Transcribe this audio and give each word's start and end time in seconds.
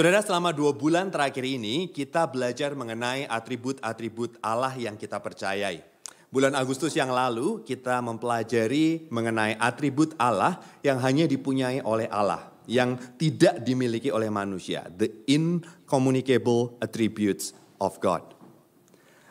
Saudara, 0.00 0.24
selama 0.24 0.48
dua 0.56 0.72
bulan 0.72 1.12
terakhir 1.12 1.44
ini 1.44 1.92
kita 1.92 2.24
belajar 2.24 2.72
mengenai 2.72 3.28
atribut-atribut 3.28 4.40
Allah 4.40 4.72
yang 4.80 4.96
kita 4.96 5.20
percayai. 5.20 5.84
Bulan 6.32 6.56
Agustus 6.56 6.96
yang 6.96 7.12
lalu 7.12 7.60
kita 7.68 8.00
mempelajari 8.00 9.12
mengenai 9.12 9.60
atribut 9.60 10.16
Allah 10.16 10.56
yang 10.80 10.96
hanya 11.04 11.28
dipunyai 11.28 11.84
oleh 11.84 12.08
Allah, 12.08 12.48
yang 12.64 12.96
tidak 13.20 13.60
dimiliki 13.60 14.08
oleh 14.08 14.32
manusia, 14.32 14.88
the 14.88 15.12
incommunicable 15.28 16.80
attributes 16.80 17.52
of 17.76 18.00
God. 18.00 18.24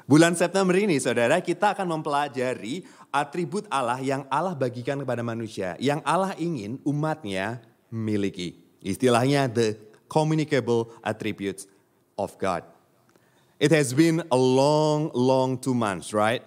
Bulan 0.05 0.38
September 0.38 0.77
ini, 0.77 1.01
saudara, 1.01 1.41
kita 1.41 1.73
akan 1.73 1.97
mempelajari 1.97 2.86
atribut 3.09 3.65
Allah 3.73 3.97
yang 4.05 4.21
Allah 4.29 4.54
bagikan 4.54 5.01
kepada 5.01 5.25
manusia, 5.25 5.73
yang 5.81 5.97
Allah 6.05 6.38
ingin 6.38 6.77
umatnya 6.86 7.57
miliki. 7.89 8.70
Istilahnya 8.86 9.49
the 9.49 9.89
communicable 10.10 10.89
attributes 11.05 11.70
of 12.18 12.36
God. 12.42 12.65
It 13.60 13.71
has 13.71 13.93
been 13.93 14.24
a 14.32 14.38
long, 14.38 15.11
long 15.14 15.57
two 15.60 15.74
months, 15.74 16.11
right? 16.11 16.43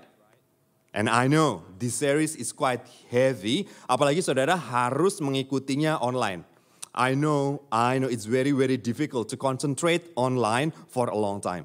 And 0.93 1.09
I 1.09 1.25
know 1.25 1.65
this 1.81 1.97
series 1.97 2.37
is 2.37 2.53
quite 2.53 2.85
heavy, 3.09 3.65
apalagi 3.89 4.21
saudara 4.21 4.61
harus 4.61 5.25
mengikutinya 5.25 5.97
online. 6.05 6.45
I 6.93 7.17
know, 7.17 7.65
I 7.73 7.97
know 7.97 8.13
it's 8.13 8.29
very, 8.29 8.53
very 8.53 8.77
difficult 8.77 9.33
to 9.33 9.41
concentrate 9.41 10.13
online 10.13 10.77
for 10.93 11.09
a 11.09 11.17
long 11.17 11.41
time. 11.41 11.65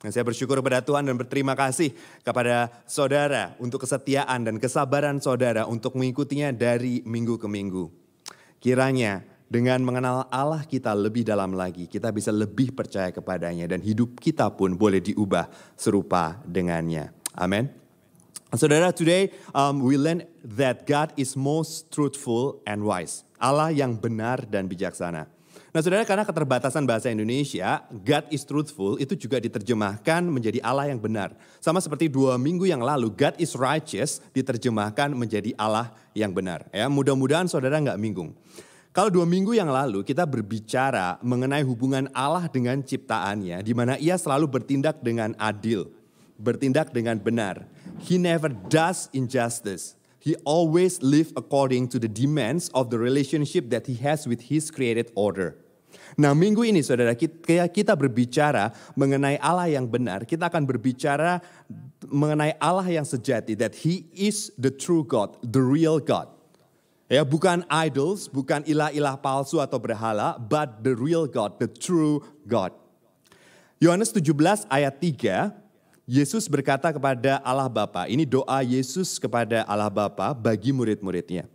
Dan 0.00 0.14
saya 0.14 0.22
bersyukur 0.22 0.56
kepada 0.62 0.80
Tuhan 0.80 1.04
dan 1.04 1.18
berterima 1.18 1.52
kasih 1.58 1.92
kepada 2.22 2.72
saudara 2.86 3.52
untuk 3.60 3.84
kesetiaan 3.84 4.46
dan 4.46 4.56
kesabaran 4.56 5.18
saudara 5.20 5.66
untuk 5.68 5.98
mengikutinya 5.98 6.54
dari 6.54 7.02
minggu 7.04 7.36
ke 7.36 7.44
minggu. 7.50 7.90
Kiranya 8.62 9.26
dengan 9.50 9.82
mengenal 9.82 10.30
Allah 10.30 10.62
kita 10.62 10.94
lebih 10.94 11.26
dalam 11.26 11.58
lagi, 11.58 11.90
kita 11.90 12.14
bisa 12.14 12.30
lebih 12.30 12.70
percaya 12.70 13.10
kepadanya 13.10 13.66
dan 13.66 13.82
hidup 13.82 14.14
kita 14.22 14.46
pun 14.54 14.78
boleh 14.78 15.02
diubah 15.02 15.50
serupa 15.74 16.38
dengannya. 16.46 17.10
Amin. 17.34 17.66
Saudara, 18.54 18.94
today 18.94 19.34
um, 19.50 19.82
we 19.82 19.98
learn 19.98 20.22
that 20.42 20.86
God 20.86 21.10
is 21.18 21.34
most 21.34 21.90
truthful 21.90 22.62
and 22.62 22.86
wise. 22.86 23.26
Allah 23.42 23.74
yang 23.74 23.98
benar 23.98 24.46
dan 24.46 24.70
bijaksana. 24.70 25.26
Nah 25.70 25.86
saudara 25.86 26.02
karena 26.02 26.26
keterbatasan 26.26 26.82
bahasa 26.82 27.14
Indonesia, 27.14 27.86
God 27.90 28.26
is 28.34 28.42
truthful 28.42 28.98
itu 28.98 29.14
juga 29.14 29.38
diterjemahkan 29.38 30.26
menjadi 30.26 30.58
Allah 30.66 30.90
yang 30.90 30.98
benar. 30.98 31.30
Sama 31.62 31.78
seperti 31.78 32.10
dua 32.10 32.34
minggu 32.42 32.66
yang 32.66 32.82
lalu, 32.82 33.06
God 33.14 33.38
is 33.38 33.54
righteous 33.54 34.18
diterjemahkan 34.34 35.14
menjadi 35.14 35.54
Allah 35.54 35.94
yang 36.10 36.34
benar. 36.34 36.66
Ya, 36.74 36.90
mudah-mudahan 36.90 37.46
saudara 37.46 37.78
nggak 37.78 38.02
bingung. 38.02 38.34
Kalau 38.90 39.06
dua 39.06 39.22
minggu 39.22 39.54
yang 39.54 39.70
lalu 39.70 40.02
kita 40.02 40.26
berbicara 40.26 41.22
mengenai 41.22 41.62
hubungan 41.62 42.10
Allah 42.10 42.50
dengan 42.50 42.82
ciptaannya, 42.82 43.62
di 43.62 43.70
mana 43.70 43.94
ia 44.02 44.18
selalu 44.18 44.50
bertindak 44.50 44.98
dengan 44.98 45.30
adil, 45.38 45.86
bertindak 46.34 46.90
dengan 46.90 47.14
benar. 47.22 47.70
He 48.02 48.18
never 48.18 48.50
does 48.50 49.06
injustice. 49.14 49.94
He 50.18 50.34
always 50.42 50.98
live 51.06 51.30
according 51.38 51.86
to 51.94 52.02
the 52.02 52.10
demands 52.10 52.66
of 52.74 52.90
the 52.90 52.98
relationship 52.98 53.70
that 53.70 53.86
he 53.86 53.94
has 54.02 54.26
with 54.26 54.50
his 54.50 54.74
created 54.74 55.14
order. 55.14 55.54
Nah 56.18 56.34
minggu 56.34 56.66
ini 56.66 56.82
saudara 56.82 57.14
kita 57.14 57.94
berbicara 57.94 58.74
mengenai 58.98 59.38
Allah 59.38 59.70
yang 59.70 59.86
benar. 59.86 60.26
Kita 60.26 60.50
akan 60.50 60.66
berbicara 60.66 61.38
mengenai 62.10 62.58
Allah 62.58 62.90
yang 62.90 63.06
sejati. 63.06 63.54
That 63.54 63.86
he 63.86 64.10
is 64.10 64.50
the 64.58 64.74
true 64.74 65.06
God, 65.06 65.38
the 65.46 65.62
real 65.62 66.02
God. 66.02 66.39
Ya, 67.10 67.26
bukan 67.26 67.66
idols, 67.66 68.30
bukan 68.30 68.62
ilah-ilah 68.62 69.18
palsu 69.18 69.58
atau 69.58 69.82
berhala, 69.82 70.38
but 70.38 70.78
the 70.86 70.94
real 70.94 71.26
God, 71.26 71.58
the 71.58 71.66
true 71.66 72.22
God. 72.46 72.70
Yohanes 73.82 74.14
17 74.14 74.30
ayat 74.70 74.94
3, 75.02 75.50
Yesus 76.06 76.46
berkata 76.46 76.94
kepada 76.94 77.42
Allah 77.42 77.66
Bapa, 77.66 78.06
ini 78.06 78.22
doa 78.22 78.62
Yesus 78.62 79.18
kepada 79.18 79.66
Allah 79.66 79.90
Bapa 79.90 80.30
bagi 80.38 80.70
murid-muridnya. 80.70 81.50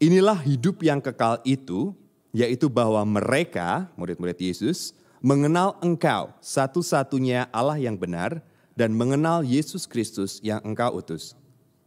Inilah 0.00 0.40
hidup 0.40 0.80
yang 0.80 1.04
kekal 1.04 1.36
itu, 1.44 1.92
yaitu 2.32 2.72
bahwa 2.72 3.04
mereka, 3.04 3.92
murid-murid 3.92 4.40
Yesus, 4.40 4.96
mengenal 5.20 5.76
engkau 5.84 6.32
satu-satunya 6.40 7.52
Allah 7.52 7.76
yang 7.76 8.00
benar 8.00 8.40
dan 8.72 8.96
mengenal 8.96 9.44
Yesus 9.44 9.84
Kristus 9.84 10.40
yang 10.40 10.64
engkau 10.64 10.96
utus. 10.96 11.36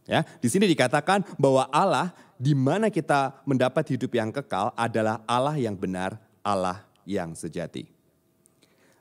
Ya, 0.06 0.22
di 0.38 0.46
sini 0.46 0.70
dikatakan 0.70 1.22
bahwa 1.34 1.66
Allah 1.70 2.14
di 2.40 2.56
mana 2.56 2.88
kita 2.88 3.44
mendapat 3.44 3.92
hidup 3.92 4.16
yang 4.16 4.32
kekal 4.32 4.72
adalah 4.72 5.20
Allah 5.28 5.60
yang 5.60 5.76
benar, 5.76 6.16
Allah 6.40 6.88
yang 7.04 7.36
sejati. 7.36 7.84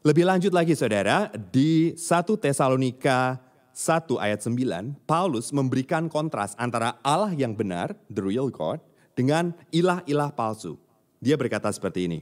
Lebih 0.04 0.28
lanjut 0.28 0.52
lagi 0.52 0.76
saudara, 0.76 1.32
di 1.32 1.96
1 1.96 2.36
Tesalonika 2.36 3.40
1 3.72 4.20
ayat 4.20 4.44
9, 4.44 5.08
Paulus 5.08 5.56
memberikan 5.56 6.12
kontras 6.12 6.52
antara 6.60 7.00
Allah 7.00 7.32
yang 7.32 7.56
benar, 7.56 7.96
the 8.12 8.20
real 8.20 8.52
God, 8.52 8.84
dengan 9.16 9.56
ilah-ilah 9.72 10.36
palsu. 10.36 10.76
Dia 11.24 11.40
berkata 11.40 11.72
seperti 11.72 12.12
ini. 12.12 12.20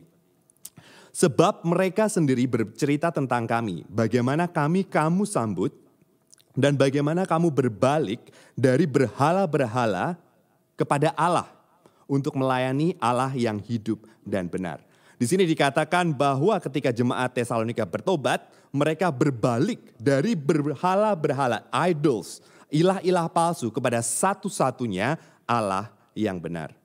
Sebab 1.17 1.65
mereka 1.65 2.05
sendiri 2.05 2.45
bercerita 2.45 3.09
tentang 3.09 3.49
kami, 3.49 3.89
bagaimana 3.89 4.45
kami 4.45 4.85
kamu 4.85 5.25
sambut, 5.25 5.73
dan 6.53 6.77
bagaimana 6.77 7.25
kamu 7.25 7.49
berbalik 7.49 8.33
dari 8.53 8.85
berhala-berhala 8.85 10.17
kepada 10.77 11.11
Allah 11.17 11.49
untuk 12.07 12.39
melayani 12.39 12.95
Allah 13.01 13.33
yang 13.35 13.59
hidup 13.59 14.07
dan 14.23 14.47
benar. 14.47 14.79
Di 15.17 15.25
sini 15.25 15.49
dikatakan 15.49 16.13
bahwa 16.13 16.61
ketika 16.61 16.93
jemaat 16.93 17.33
Tesalonika 17.33 17.83
bertobat, 17.89 18.45
mereka 18.69 19.09
berbalik 19.09 19.81
dari 19.97 20.37
berhala-berhala, 20.37 21.65
idols, 21.73 22.39
ilah-ilah 22.69 23.25
palsu 23.25 23.73
kepada 23.73 23.97
satu-satunya 24.05 25.17
Allah 25.49 25.89
yang 26.13 26.37
benar. 26.37 26.77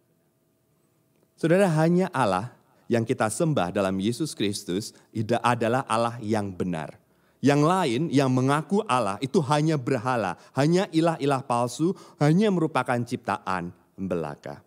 Saudara, 1.36 1.68
hanya 1.84 2.08
Allah 2.08 2.56
yang 2.88 3.04
kita 3.04 3.28
sembah 3.28 3.68
dalam 3.68 4.00
Yesus 4.00 4.32
Kristus 4.32 4.96
adalah 5.44 5.84
Allah 5.84 6.16
yang 6.24 6.48
benar. 6.48 6.96
Yang 7.42 7.60
lain 7.66 8.02
yang 8.14 8.30
mengaku 8.30 8.80
Allah 8.86 9.18
itu 9.20 9.42
hanya 9.50 9.74
berhala, 9.74 10.38
hanya 10.54 10.86
ilah-ilah 10.94 11.42
palsu, 11.42 11.92
hanya 12.22 12.48
merupakan 12.48 12.96
ciptaan 13.02 13.74
belaka. 13.94 14.64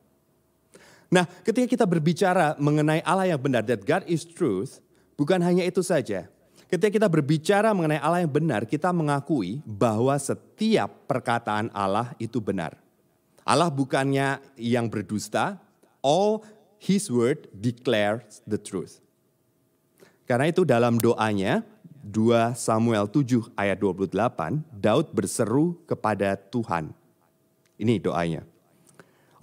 Nah, 1.09 1.29
ketika 1.45 1.67
kita 1.69 1.85
berbicara 1.85 2.57
mengenai 2.57 2.99
Allah 3.05 3.29
yang 3.29 3.41
benar, 3.41 3.61
that 3.63 3.85
God 3.85 4.03
is 4.09 4.25
truth, 4.25 4.81
bukan 5.15 5.39
hanya 5.39 5.63
itu 5.63 5.79
saja. 5.85 6.27
Ketika 6.65 6.89
kita 6.89 7.07
berbicara 7.07 7.69
mengenai 7.77 8.01
Allah 8.01 8.25
yang 8.25 8.33
benar, 8.33 8.65
kita 8.65 8.89
mengakui 8.89 9.61
bahwa 9.63 10.17
setiap 10.17 11.05
perkataan 11.05 11.69
Allah 11.71 12.11
itu 12.17 12.41
benar. 12.41 12.73
Allah 13.45 13.69
bukannya 13.69 14.41
yang 14.57 14.89
berdusta, 14.89 15.61
all 16.01 16.41
his 16.81 17.05
word 17.13 17.45
declares 17.53 18.41
the 18.49 18.57
truth. 18.57 18.97
Karena 20.25 20.49
itu 20.49 20.65
dalam 20.65 20.97
doanya, 20.97 21.61
2 22.01 22.57
Samuel 22.57 23.05
7 23.05 23.53
ayat 23.53 23.77
28, 23.77 24.65
Daud 24.73 25.13
berseru 25.13 25.77
kepada 25.85 26.33
Tuhan. 26.33 26.89
Ini 27.77 28.01
doanya. 28.01 28.41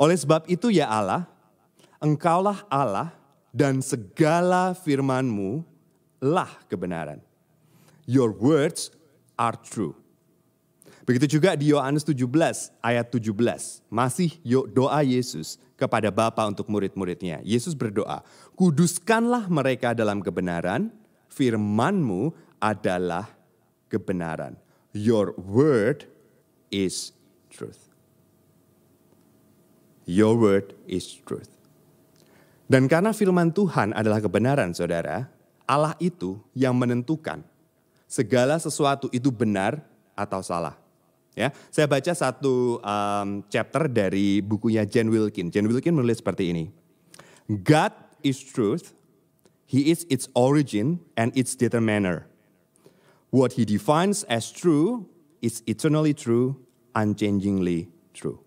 Oleh 0.00 0.16
sebab 0.16 0.48
itu 0.48 0.72
ya 0.72 0.88
Allah, 0.88 1.28
engkaulah 2.00 2.64
Allah 2.66 3.12
dan 3.52 3.84
segala 3.84 4.72
firmanmu 4.72 5.62
lah 6.22 6.48
kebenaran. 6.66 7.20
Your 8.08 8.32
words 8.32 8.90
are 9.36 9.54
true. 9.60 9.94
Begitu 11.02 11.38
juga 11.38 11.58
di 11.58 11.74
Yohanes 11.74 12.06
17 12.06 12.24
ayat 12.80 13.06
17. 13.10 13.82
Masih 13.90 14.38
doa 14.70 15.02
Yesus 15.02 15.58
kepada 15.74 16.08
Bapa 16.14 16.46
untuk 16.46 16.70
murid-muridnya. 16.70 17.42
Yesus 17.42 17.74
berdoa, 17.74 18.22
kuduskanlah 18.54 19.50
mereka 19.50 19.98
dalam 19.98 20.22
kebenaran, 20.22 20.94
firmanmu 21.26 22.30
adalah 22.62 23.26
kebenaran. 23.90 24.54
Your 24.94 25.34
word 25.34 26.06
is 26.70 27.10
truth. 27.50 27.91
Your 30.06 30.34
word 30.34 30.74
is 30.90 31.06
truth. 31.22 31.50
Dan 32.66 32.88
karena 32.88 33.12
firman 33.12 33.52
Tuhan 33.52 33.92
adalah 33.92 34.18
kebenaran 34.18 34.72
saudara, 34.72 35.28
Allah 35.68 35.94
itu 36.00 36.40
yang 36.56 36.74
menentukan 36.74 37.44
segala 38.08 38.56
sesuatu 38.56 39.12
itu 39.12 39.28
benar 39.28 39.80
atau 40.16 40.40
salah. 40.40 40.76
Ya, 41.32 41.48
saya 41.72 41.88
baca 41.88 42.12
satu 42.12 42.76
um, 42.84 43.40
chapter 43.48 43.88
dari 43.88 44.44
bukunya 44.44 44.84
Jen 44.84 45.08
Wilkin. 45.08 45.48
Jen 45.48 45.64
Wilkin 45.64 45.96
menulis 45.96 46.20
seperti 46.20 46.52
ini. 46.52 46.68
God 47.48 47.92
is 48.20 48.36
truth, 48.36 48.92
He 49.64 49.88
is 49.88 50.04
its 50.12 50.28
origin 50.36 51.00
and 51.16 51.32
its 51.32 51.56
determiner. 51.56 52.28
What 53.32 53.56
He 53.56 53.64
defines 53.64 54.28
as 54.28 54.52
true 54.52 55.08
is 55.40 55.64
eternally 55.64 56.12
true, 56.12 56.60
unchangingly 56.92 57.88
true. 58.12 58.44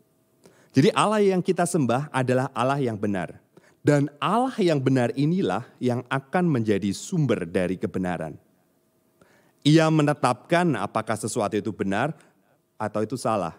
Jadi 0.75 0.92
Allah 0.92 1.24
yang 1.24 1.39
kita 1.39 1.63
sembah 1.63 2.12
adalah 2.12 2.51
Allah 2.51 2.83
yang 2.83 3.00
benar. 3.00 3.39
Dan 3.80 4.12
Allah 4.19 4.51
yang 4.60 4.81
benar 4.83 5.16
inilah 5.16 5.63
yang 5.80 6.04
akan 6.12 6.51
menjadi 6.51 6.92
sumber 6.92 7.48
dari 7.48 7.80
kebenaran. 7.80 8.36
Ia 9.63 9.88
menetapkan 9.88 10.75
apakah 10.75 11.16
sesuatu 11.16 11.56
itu 11.56 11.72
benar 11.72 12.12
atau 12.75 13.07
itu 13.07 13.16
salah. 13.16 13.56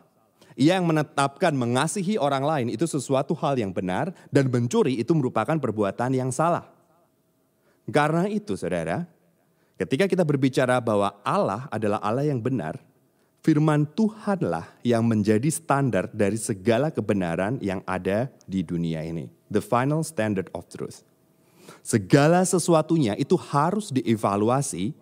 Ia 0.61 0.77
yang 0.77 0.85
menetapkan 0.85 1.57
mengasihi 1.57 2.21
orang 2.21 2.45
lain 2.45 2.69
itu 2.69 2.85
sesuatu 2.85 3.33
hal 3.39 3.57
yang 3.57 3.73
benar 3.73 4.13
dan 4.29 4.53
mencuri 4.53 5.01
itu 5.01 5.17
merupakan 5.17 5.57
perbuatan 5.57 6.13
yang 6.13 6.29
salah. 6.29 6.69
Karena 7.89 8.27
itu 8.29 8.59
saudara, 8.61 9.07
ketika 9.79 10.05
kita 10.11 10.27
berbicara 10.27 10.83
bahwa 10.85 11.17
Allah 11.23 11.71
adalah 11.71 12.03
Allah 12.03 12.27
yang 12.27 12.43
benar, 12.43 12.83
firman 13.45 13.87
Tuhanlah 13.87 14.67
yang 14.83 15.07
menjadi 15.07 15.49
standar 15.51 16.11
dari 16.11 16.37
segala 16.37 16.93
kebenaran 16.93 17.59
yang 17.65 17.81
ada 17.89 18.31
di 18.45 18.63
dunia 18.63 19.03
ini. 19.03 19.31
The 19.51 19.63
final 19.63 20.03
standard 20.03 20.51
of 20.55 20.67
truth. 20.67 21.07
Segala 21.83 22.43
sesuatunya 22.47 23.15
itu 23.19 23.35
harus 23.39 23.91
dievaluasi 23.91 24.95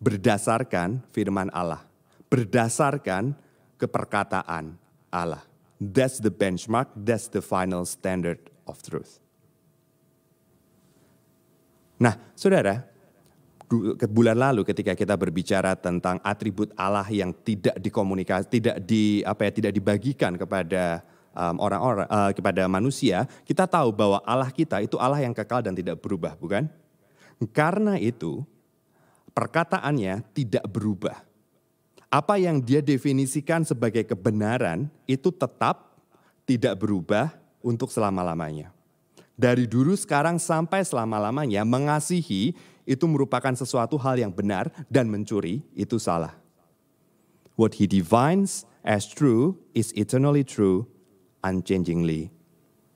berdasarkan 0.00 1.04
firman 1.12 1.48
Allah. 1.52 1.84
Berdasarkan 2.28 3.32
keperkataan 3.80 4.76
Allah. 5.08 5.44
That's 5.78 6.18
the 6.18 6.32
benchmark, 6.32 6.90
that's 6.92 7.30
the 7.30 7.40
final 7.40 7.86
standard 7.86 8.42
of 8.66 8.82
truth. 8.82 9.22
Nah, 11.98 12.14
saudara, 12.34 12.86
bulan 14.08 14.36
lalu 14.36 14.64
ketika 14.64 14.96
kita 14.96 15.14
berbicara 15.14 15.76
tentang 15.76 16.16
atribut 16.24 16.72
Allah 16.74 17.06
yang 17.08 17.36
tidak 17.44 17.76
dikomunikasi, 17.76 18.48
tidak 18.48 18.76
di 18.82 19.20
apa 19.22 19.48
ya, 19.48 19.50
tidak 19.52 19.72
dibagikan 19.76 20.34
kepada 20.40 21.04
orang-orang 21.38 22.08
um, 22.08 22.16
uh, 22.18 22.30
kepada 22.34 22.66
manusia, 22.66 23.28
kita 23.46 23.68
tahu 23.68 23.94
bahwa 23.94 24.18
Allah 24.26 24.50
kita 24.50 24.82
itu 24.82 24.98
Allah 24.98 25.22
yang 25.22 25.36
kekal 25.36 25.62
dan 25.62 25.76
tidak 25.76 26.00
berubah, 26.02 26.34
bukan? 26.34 26.66
Karena 27.54 27.94
itu 28.00 28.42
perkataannya 29.36 30.26
tidak 30.34 30.66
berubah. 30.66 31.22
Apa 32.08 32.40
yang 32.40 32.58
dia 32.58 32.80
definisikan 32.80 33.62
sebagai 33.68 34.02
kebenaran 34.02 34.88
itu 35.04 35.28
tetap 35.28 35.92
tidak 36.48 36.80
berubah 36.80 37.36
untuk 37.60 37.92
selama-lamanya 37.92 38.72
dari 39.38 39.70
dulu 39.70 39.94
sekarang 39.94 40.42
sampai 40.42 40.82
selama-lamanya 40.82 41.62
mengasihi 41.62 42.58
itu 42.88 43.04
merupakan 43.04 43.52
sesuatu 43.52 44.00
hal 44.00 44.16
yang 44.16 44.32
benar 44.32 44.72
dan 44.88 45.12
mencuri 45.12 45.60
itu 45.76 46.00
salah. 46.00 46.32
What 47.60 47.76
he 47.76 47.84
defines 47.84 48.64
as 48.80 49.04
true 49.04 49.60
is 49.76 49.92
eternally 49.92 50.40
true, 50.40 50.88
unchangingly 51.44 52.32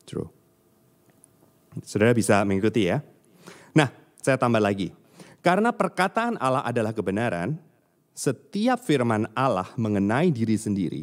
true. 0.09 0.33
Saudara 1.85 2.17
bisa 2.17 2.41
mengikuti 2.49 2.89
ya. 2.89 3.05
Nah, 3.77 3.93
saya 4.17 4.41
tambah 4.41 4.61
lagi. 4.61 4.97
Karena 5.45 5.75
perkataan 5.75 6.41
Allah 6.41 6.63
adalah 6.65 6.95
kebenaran, 6.95 7.59
setiap 8.17 8.81
firman 8.81 9.29
Allah 9.37 9.69
mengenai 9.77 10.31
diri 10.33 10.57
sendiri 10.57 11.03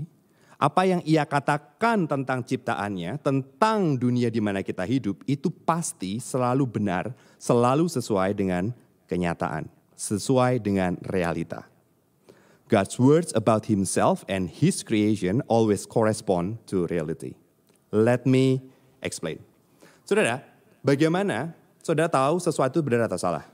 apa 0.59 0.83
yang 0.83 0.99
ia 1.07 1.23
katakan 1.23 2.03
tentang 2.03 2.43
ciptaannya, 2.43 3.15
tentang 3.23 3.95
dunia 3.95 4.27
di 4.27 4.43
mana 4.43 4.59
kita 4.59 4.83
hidup, 4.83 5.23
itu 5.23 5.47
pasti 5.47 6.19
selalu 6.19 6.67
benar, 6.67 7.15
selalu 7.39 7.87
sesuai 7.87 8.35
dengan 8.35 8.75
kenyataan, 9.07 9.71
sesuai 9.95 10.59
dengan 10.59 10.99
realita. 11.07 11.63
God's 12.67 12.99
words 12.99 13.31
about 13.31 13.71
himself 13.71 14.27
and 14.27 14.51
his 14.51 14.83
creation 14.83 15.39
always 15.47 15.87
correspond 15.87 16.59
to 16.67 16.85
reality. 16.91 17.39
Let 17.89 18.27
me 18.27 18.59
explain. 18.99 19.39
Saudara, 20.03 20.43
bagaimana 20.83 21.55
saudara 21.79 22.11
tahu 22.11 22.37
sesuatu 22.43 22.83
benar 22.83 23.07
atau 23.07 23.17
salah? 23.17 23.47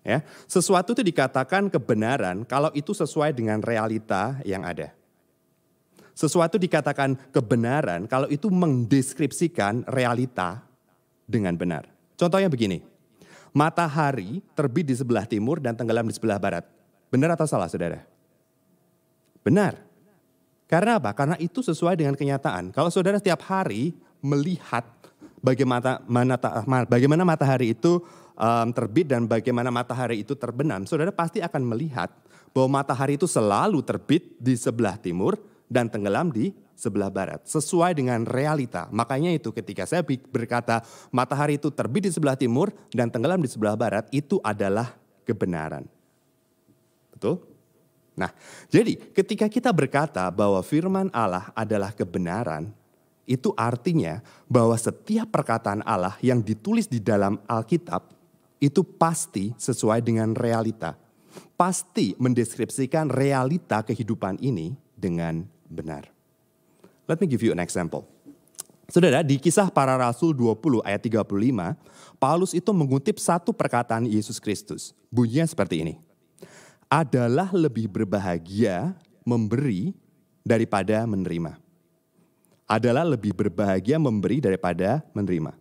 Ya, 0.00 0.24
sesuatu 0.48 0.96
itu 0.96 1.04
dikatakan 1.04 1.68
kebenaran 1.68 2.46
kalau 2.46 2.72
itu 2.72 2.96
sesuai 2.96 3.36
dengan 3.36 3.60
realita 3.60 4.40
yang 4.46 4.64
ada. 4.64 4.96
Sesuatu 6.14 6.60
dikatakan 6.60 7.16
kebenaran 7.30 8.04
kalau 8.04 8.28
itu 8.28 8.50
mendeskripsikan 8.52 9.86
realita 9.88 10.60
dengan 11.24 11.54
benar. 11.54 11.88
Contohnya 12.18 12.50
begini, 12.50 12.84
matahari 13.56 14.44
terbit 14.52 14.90
di 14.90 14.94
sebelah 14.98 15.24
timur 15.24 15.62
dan 15.62 15.72
tenggelam 15.78 16.06
di 16.06 16.14
sebelah 16.14 16.36
barat. 16.36 16.64
Benar 17.10 17.34
atau 17.34 17.46
salah 17.46 17.66
saudara? 17.66 18.04
Benar. 19.40 19.80
Karena 20.70 21.02
apa? 21.02 21.10
Karena 21.16 21.34
itu 21.42 21.64
sesuai 21.64 21.98
dengan 21.98 22.14
kenyataan. 22.14 22.70
Kalau 22.70 22.92
saudara 22.94 23.18
setiap 23.18 23.42
hari 23.50 23.90
melihat 24.22 24.86
bagaimana, 25.42 25.98
bagaimana 26.86 27.26
matahari 27.26 27.74
itu 27.74 27.98
um, 28.38 28.68
terbit 28.70 29.10
dan 29.10 29.26
bagaimana 29.26 29.74
matahari 29.74 30.22
itu 30.22 30.38
terbenam, 30.38 30.86
saudara 30.86 31.10
pasti 31.10 31.42
akan 31.42 31.74
melihat 31.74 32.12
bahwa 32.54 32.82
matahari 32.82 33.18
itu 33.18 33.26
selalu 33.26 33.82
terbit 33.82 34.38
di 34.38 34.54
sebelah 34.54 34.94
timur 34.94 35.34
dan 35.70 35.86
tenggelam 35.86 36.34
di 36.34 36.50
sebelah 36.74 37.08
barat. 37.08 37.46
Sesuai 37.46 37.94
dengan 37.94 38.26
realita. 38.26 38.90
Makanya 38.90 39.30
itu 39.30 39.54
ketika 39.54 39.86
saya 39.86 40.02
berkata 40.04 40.82
matahari 41.14 41.56
itu 41.62 41.70
terbit 41.70 42.10
di 42.10 42.12
sebelah 42.12 42.34
timur 42.34 42.74
dan 42.90 43.06
tenggelam 43.08 43.38
di 43.38 43.48
sebelah 43.48 43.78
barat, 43.78 44.10
itu 44.10 44.42
adalah 44.42 44.98
kebenaran. 45.22 45.86
Betul? 47.14 47.38
Nah, 48.18 48.34
jadi 48.68 48.98
ketika 49.14 49.46
kita 49.46 49.70
berkata 49.70 50.26
bahwa 50.28 50.58
firman 50.66 51.08
Allah 51.14 51.54
adalah 51.54 51.94
kebenaran, 51.94 52.74
itu 53.30 53.54
artinya 53.54 54.18
bahwa 54.50 54.74
setiap 54.74 55.30
perkataan 55.30 55.86
Allah 55.86 56.18
yang 56.18 56.42
ditulis 56.42 56.90
di 56.90 56.98
dalam 56.98 57.38
Alkitab 57.46 58.10
itu 58.58 58.82
pasti 58.82 59.54
sesuai 59.54 60.02
dengan 60.02 60.34
realita. 60.34 60.98
Pasti 61.54 62.16
mendeskripsikan 62.18 63.06
realita 63.06 63.86
kehidupan 63.86 64.42
ini 64.42 64.74
dengan 64.98 65.46
benar. 65.70 66.10
Let 67.06 67.22
me 67.22 67.30
give 67.30 67.46
you 67.46 67.54
an 67.54 67.62
example. 67.62 68.04
Saudara, 68.90 69.22
di 69.22 69.38
kisah 69.38 69.70
para 69.70 69.94
rasul 69.94 70.34
20 70.34 70.82
ayat 70.82 70.98
35, 70.98 71.22
Paulus 72.18 72.50
itu 72.50 72.74
mengutip 72.74 73.22
satu 73.22 73.54
perkataan 73.54 74.02
Yesus 74.02 74.42
Kristus. 74.42 74.90
Bunyinya 75.14 75.46
seperti 75.46 75.86
ini. 75.86 75.94
Adalah 76.90 77.54
lebih 77.54 77.86
berbahagia 77.86 78.98
memberi 79.22 79.94
daripada 80.42 81.06
menerima. 81.06 81.54
Adalah 82.66 83.06
lebih 83.06 83.30
berbahagia 83.30 83.94
memberi 84.02 84.42
daripada 84.42 85.06
menerima. 85.14 85.54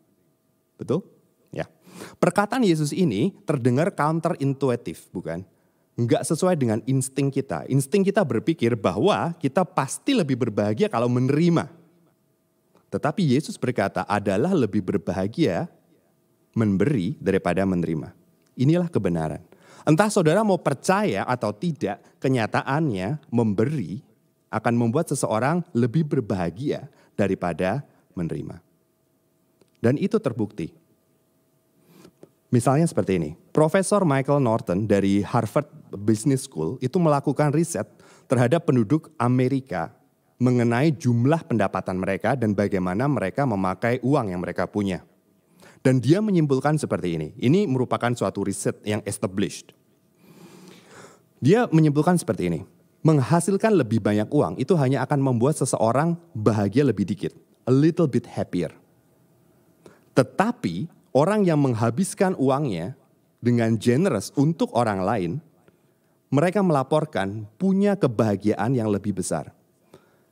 Betul? 0.74 1.06
Ya. 1.54 1.70
Perkataan 2.18 2.66
Yesus 2.66 2.90
ini 2.90 3.34
terdengar 3.46 3.94
counterintuitif, 3.94 5.06
bukan? 5.14 5.46
Nggak 6.00 6.24
sesuai 6.24 6.56
dengan 6.56 6.80
insting 6.88 7.28
kita. 7.28 7.68
Insting 7.68 8.08
kita 8.08 8.24
berpikir 8.24 8.80
bahwa 8.80 9.36
kita 9.36 9.68
pasti 9.68 10.16
lebih 10.16 10.40
berbahagia 10.40 10.88
kalau 10.88 11.12
menerima. 11.12 11.68
Tetapi 12.88 13.36
Yesus 13.36 13.60
berkata 13.60 14.08
adalah 14.08 14.56
lebih 14.56 14.80
berbahagia 14.80 15.68
memberi 16.56 17.20
daripada 17.20 17.68
menerima. 17.68 18.16
Inilah 18.56 18.88
kebenaran. 18.88 19.44
Entah 19.84 20.08
saudara 20.08 20.40
mau 20.42 20.60
percaya 20.60 21.28
atau 21.28 21.52
tidak, 21.52 22.00
kenyataannya 22.24 23.20
memberi 23.28 24.00
akan 24.50 24.74
membuat 24.80 25.12
seseorang 25.12 25.62
lebih 25.76 26.08
berbahagia 26.08 26.88
daripada 27.14 27.84
menerima. 28.16 28.64
Dan 29.80 29.96
itu 30.00 30.16
terbukti. 30.20 30.79
Misalnya 32.50 32.90
seperti 32.90 33.22
ini, 33.22 33.38
Profesor 33.54 34.02
Michael 34.02 34.42
Norton 34.42 34.90
dari 34.90 35.22
Harvard 35.22 35.70
Business 35.94 36.50
School 36.50 36.82
itu 36.82 36.98
melakukan 36.98 37.54
riset 37.54 37.86
terhadap 38.26 38.66
penduduk 38.66 39.14
Amerika 39.22 39.94
mengenai 40.42 40.90
jumlah 40.90 41.46
pendapatan 41.46 42.02
mereka 42.02 42.34
dan 42.34 42.58
bagaimana 42.58 43.06
mereka 43.06 43.46
memakai 43.46 44.02
uang 44.02 44.34
yang 44.34 44.42
mereka 44.42 44.66
punya. 44.66 45.06
Dan 45.86 46.02
dia 46.02 46.20
menyimpulkan 46.26 46.80
seperti 46.80 47.22
ini. 47.22 47.28
Ini 47.38 47.70
merupakan 47.70 48.12
suatu 48.18 48.42
riset 48.44 48.82
yang 48.82 49.06
established. 49.06 49.72
Dia 51.40 51.70
menyimpulkan 51.70 52.20
seperti 52.20 52.52
ini. 52.52 52.60
Menghasilkan 53.00 53.78
lebih 53.80 54.04
banyak 54.04 54.28
uang 54.28 54.60
itu 54.60 54.76
hanya 54.76 55.06
akan 55.08 55.24
membuat 55.24 55.56
seseorang 55.56 56.20
bahagia 56.36 56.84
lebih 56.84 57.08
dikit. 57.08 57.32
A 57.64 57.72
little 57.72 58.12
bit 58.12 58.28
happier. 58.28 58.76
Tetapi 60.18 60.99
orang 61.16 61.46
yang 61.46 61.60
menghabiskan 61.62 62.38
uangnya 62.38 62.94
dengan 63.40 63.80
generous 63.80 64.30
untuk 64.36 64.70
orang 64.76 65.00
lain, 65.02 65.32
mereka 66.30 66.62
melaporkan 66.62 67.50
punya 67.58 67.98
kebahagiaan 67.98 68.76
yang 68.78 68.92
lebih 68.92 69.18
besar. 69.18 69.50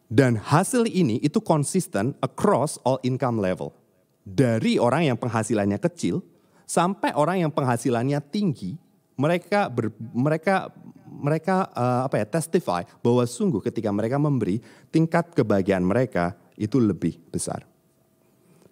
Dan 0.08 0.40
hasil 0.40 0.88
ini 0.88 1.20
itu 1.20 1.44
konsisten 1.44 2.16
across 2.24 2.80
all 2.88 3.02
income 3.04 3.44
level. 3.44 3.76
Dari 4.24 4.80
orang 4.80 5.08
yang 5.08 5.18
penghasilannya 5.20 5.80
kecil 5.80 6.24
sampai 6.64 7.12
orang 7.16 7.48
yang 7.48 7.52
penghasilannya 7.52 8.20
tinggi, 8.32 8.80
mereka 9.20 9.68
ber, 9.68 9.92
mereka 10.16 10.72
mereka 11.08 11.68
uh, 11.74 12.06
apa 12.08 12.24
ya 12.24 12.26
testify 12.28 12.86
bahwa 13.02 13.24
sungguh 13.26 13.60
ketika 13.64 13.90
mereka 13.90 14.16
memberi 14.22 14.62
tingkat 14.94 15.34
kebahagiaan 15.34 15.84
mereka 15.84 16.38
itu 16.56 16.78
lebih 16.78 17.18
besar. 17.32 17.66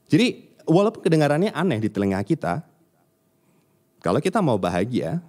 Jadi 0.06 0.55
walaupun 0.66 1.02
kedengarannya 1.02 1.54
aneh 1.54 1.80
di 1.82 1.90
telinga 1.90 2.22
kita, 2.26 2.66
kalau 4.02 4.22
kita 4.22 4.42
mau 4.42 4.58
bahagia, 4.58 5.22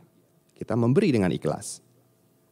kita 0.56 0.76
memberi 0.76 1.12
dengan 1.12 1.32
ikhlas. 1.32 1.80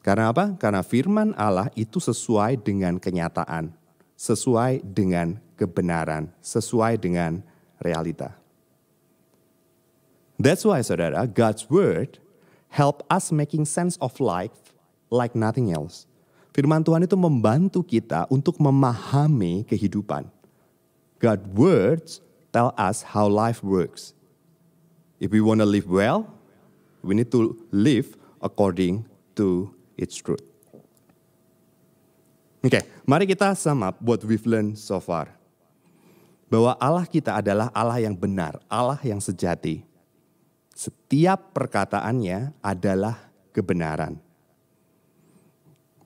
Karena 0.05 0.33
apa? 0.33 0.53
Karena 0.61 0.85
firman 0.85 1.33
Allah 1.37 1.73
itu 1.73 1.97
sesuai 1.97 2.61
dengan 2.61 3.00
kenyataan, 3.00 3.73
sesuai 4.17 4.85
dengan 4.85 5.41
kebenaran, 5.57 6.29
sesuai 6.45 7.00
dengan 7.00 7.41
realita. 7.81 8.37
That's 10.37 10.67
why 10.67 10.85
saudara, 10.85 11.25
God's 11.25 11.69
word 11.73 12.21
help 12.75 13.07
us 13.09 13.33
making 13.33 13.64
sense 13.64 13.97
of 14.03 14.19
life 14.21 14.76
like 15.09 15.33
nothing 15.33 15.73
else. 15.73 16.05
Firman 16.55 16.85
Tuhan 16.87 17.07
itu 17.07 17.17
membantu 17.19 17.81
kita 17.83 18.31
untuk 18.31 18.61
memahami 18.62 19.67
kehidupan. 19.67 20.29
God 21.19 21.41
words 21.57 22.21
tell 22.54 22.70
us 22.78 23.02
how 23.02 23.26
life 23.26 23.66
works. 23.66 24.14
If 25.18 25.34
we 25.34 25.42
want 25.42 25.58
to 25.58 25.66
live 25.66 25.90
well, 25.90 26.30
we 27.02 27.18
need 27.18 27.34
to 27.34 27.58
live 27.75 28.14
according 28.38 29.11
to 29.34 29.75
its 29.99 30.14
truth. 30.14 30.46
Oke, 32.64 32.80
okay, 32.80 32.82
mari 33.04 33.26
kita 33.26 33.52
sum 33.58 33.82
up 33.82 33.99
what 34.00 34.23
we've 34.23 34.46
learned 34.46 34.78
so 34.78 35.02
far. 35.02 35.34
Bahwa 36.49 36.78
Allah 36.78 37.04
kita 37.04 37.42
adalah 37.42 37.68
Allah 37.75 37.99
yang 38.00 38.14
benar, 38.14 38.62
Allah 38.70 38.96
yang 39.02 39.18
sejati. 39.18 39.82
Setiap 40.73 41.52
perkataannya 41.52 42.54
adalah 42.62 43.28
kebenaran. 43.50 44.16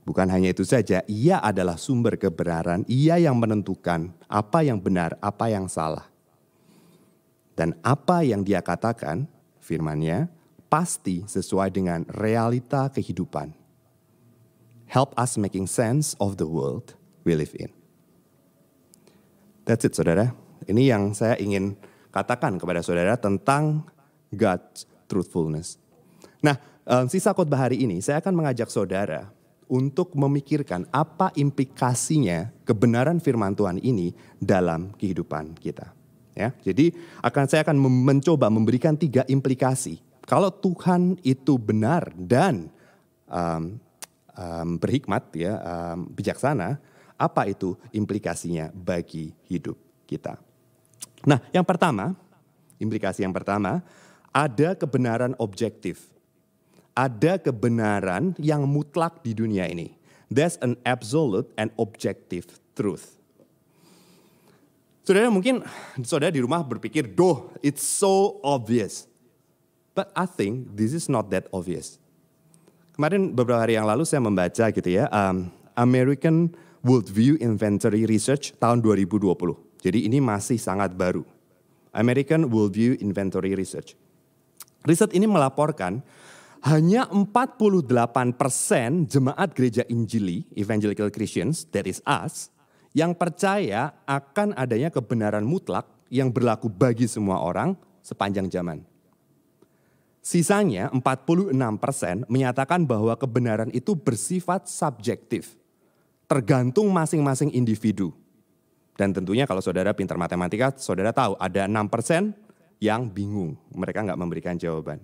Bukan 0.09 0.25
hanya 0.33 0.57
itu 0.57 0.65
saja, 0.65 1.05
ia 1.05 1.37
adalah 1.37 1.77
sumber 1.77 2.17
kebenaran, 2.17 2.81
ia 2.89 3.21
yang 3.21 3.37
menentukan 3.37 4.09
apa 4.25 4.65
yang 4.65 4.81
benar, 4.81 5.21
apa 5.21 5.53
yang 5.53 5.69
salah. 5.69 6.08
Dan 7.59 7.75
apa 7.83 8.23
yang 8.23 8.47
dia 8.47 8.63
katakan, 8.63 9.27
firmannya, 9.59 10.31
pasti 10.71 11.27
sesuai 11.27 11.75
dengan 11.75 12.07
realita 12.07 12.87
kehidupan. 12.87 13.51
Help 14.87 15.11
us 15.19 15.35
making 15.35 15.67
sense 15.67 16.15
of 16.23 16.39
the 16.39 16.47
world 16.47 16.95
we 17.27 17.35
live 17.35 17.51
in. 17.59 17.75
That's 19.67 19.83
it, 19.83 19.99
saudara. 19.99 20.31
Ini 20.71 20.95
yang 20.95 21.19
saya 21.19 21.35
ingin 21.35 21.75
katakan 22.15 22.63
kepada 22.63 22.79
saudara 22.81 23.19
tentang 23.19 23.91
God's 24.31 24.87
truthfulness. 25.11 25.83
Nah, 26.39 26.57
sisa 27.11 27.35
khotbah 27.35 27.67
hari 27.67 27.83
ini 27.83 27.99
saya 27.99 28.23
akan 28.23 28.39
mengajak 28.39 28.71
saudara 28.71 29.35
untuk 29.67 30.15
memikirkan 30.15 30.87
apa 30.95 31.35
implikasinya 31.35 32.55
kebenaran 32.63 33.19
firman 33.21 33.53
Tuhan 33.53 33.83
ini 33.83 34.15
dalam 34.39 34.95
kehidupan 34.97 35.59
kita. 35.59 35.98
Ya, 36.39 36.55
jadi 36.63 36.95
akan 37.19 37.45
saya 37.51 37.67
akan 37.67 37.75
mencoba 37.83 38.47
memberikan 38.47 38.95
tiga 38.95 39.27
implikasi. 39.27 39.99
Kalau 40.23 40.55
Tuhan 40.55 41.19
itu 41.27 41.59
benar 41.59 42.15
dan 42.15 42.71
um, 43.27 43.75
um, 44.39 44.69
berhikmat, 44.79 45.35
ya, 45.35 45.59
um, 45.59 46.07
bijaksana, 46.15 46.79
apa 47.19 47.51
itu 47.51 47.75
implikasinya 47.91 48.71
bagi 48.71 49.35
hidup 49.51 49.75
kita? 50.07 50.39
Nah, 51.27 51.43
yang 51.51 51.67
pertama, 51.67 52.15
implikasi 52.79 53.27
yang 53.27 53.35
pertama, 53.35 53.83
ada 54.31 54.79
kebenaran 54.79 55.35
objektif 55.43 56.07
ada 56.99 57.39
kebenaran 57.39 58.35
yang 58.43 58.67
mutlak 58.67 59.23
di 59.23 59.31
dunia 59.31 59.71
ini. 59.71 59.95
There's 60.27 60.59
an 60.59 60.75
absolute 60.83 61.47
and 61.55 61.71
objective 61.79 62.51
truth. 62.75 63.18
Saudara 65.09 65.33
mungkin 65.33 65.65
saudara 66.05 66.29
di 66.29 66.45
rumah 66.45 66.61
berpikir, 66.61 67.17
doh, 67.17 67.49
it's 67.65 67.81
so 67.81 68.45
obvious. 68.45 69.09
But 69.97 70.13
I 70.13 70.29
think 70.29 70.77
this 70.77 70.93
is 70.93 71.09
not 71.09 71.33
that 71.33 71.49
obvious. 71.49 71.97
Kemarin 72.93 73.33
beberapa 73.33 73.57
hari 73.57 73.81
yang 73.81 73.89
lalu 73.89 74.05
saya 74.05 74.21
membaca 74.21 74.69
gitu 74.69 74.85
ya, 74.85 75.09
um, 75.09 75.49
American 75.81 76.53
Worldview 76.85 77.41
Inventory 77.41 78.05
Research 78.05 78.53
tahun 78.61 78.85
2020. 78.85 79.25
Jadi 79.81 80.05
ini 80.05 80.21
masih 80.21 80.61
sangat 80.61 80.93
baru. 80.93 81.25
American 81.97 82.53
Worldview 82.53 83.01
Inventory 83.01 83.57
Research. 83.57 83.97
Riset 84.85 85.17
ini 85.17 85.25
melaporkan 85.25 86.05
hanya 86.69 87.09
48% 87.09 88.37
jemaat 89.09 89.57
gereja 89.57 89.89
Injili, 89.89 90.45
Evangelical 90.53 91.09
Christians, 91.09 91.65
that 91.73 91.89
is 91.89 92.05
us, 92.05 92.53
yang 92.97 93.13
percaya 93.17 93.93
akan 94.09 94.57
adanya 94.57 94.89
kebenaran 94.89 95.45
mutlak 95.45 95.89
yang 96.09 96.33
berlaku 96.33 96.73
bagi 96.73 97.05
semua 97.05 97.41
orang 97.41 97.77
sepanjang 98.01 98.49
zaman. 98.49 98.85
Sisanya 100.25 100.93
46% 100.93 102.29
menyatakan 102.29 102.85
bahwa 102.85 103.17
kebenaran 103.17 103.73
itu 103.73 103.97
bersifat 103.97 104.69
subjektif, 104.69 105.57
tergantung 106.29 106.93
masing-masing 106.93 107.49
individu. 107.57 108.13
Dan 108.99 109.15
tentunya 109.15 109.47
kalau 109.49 109.63
saudara 109.63 109.95
pintar 109.95 110.19
matematika, 110.19 110.75
saudara 110.77 111.15
tahu 111.15 111.39
ada 111.39 111.65
6% 111.65 112.35
yang 112.83 113.09
bingung, 113.09 113.57
mereka 113.73 114.05
nggak 114.05 114.21
memberikan 114.21 114.55
jawaban. 114.59 115.01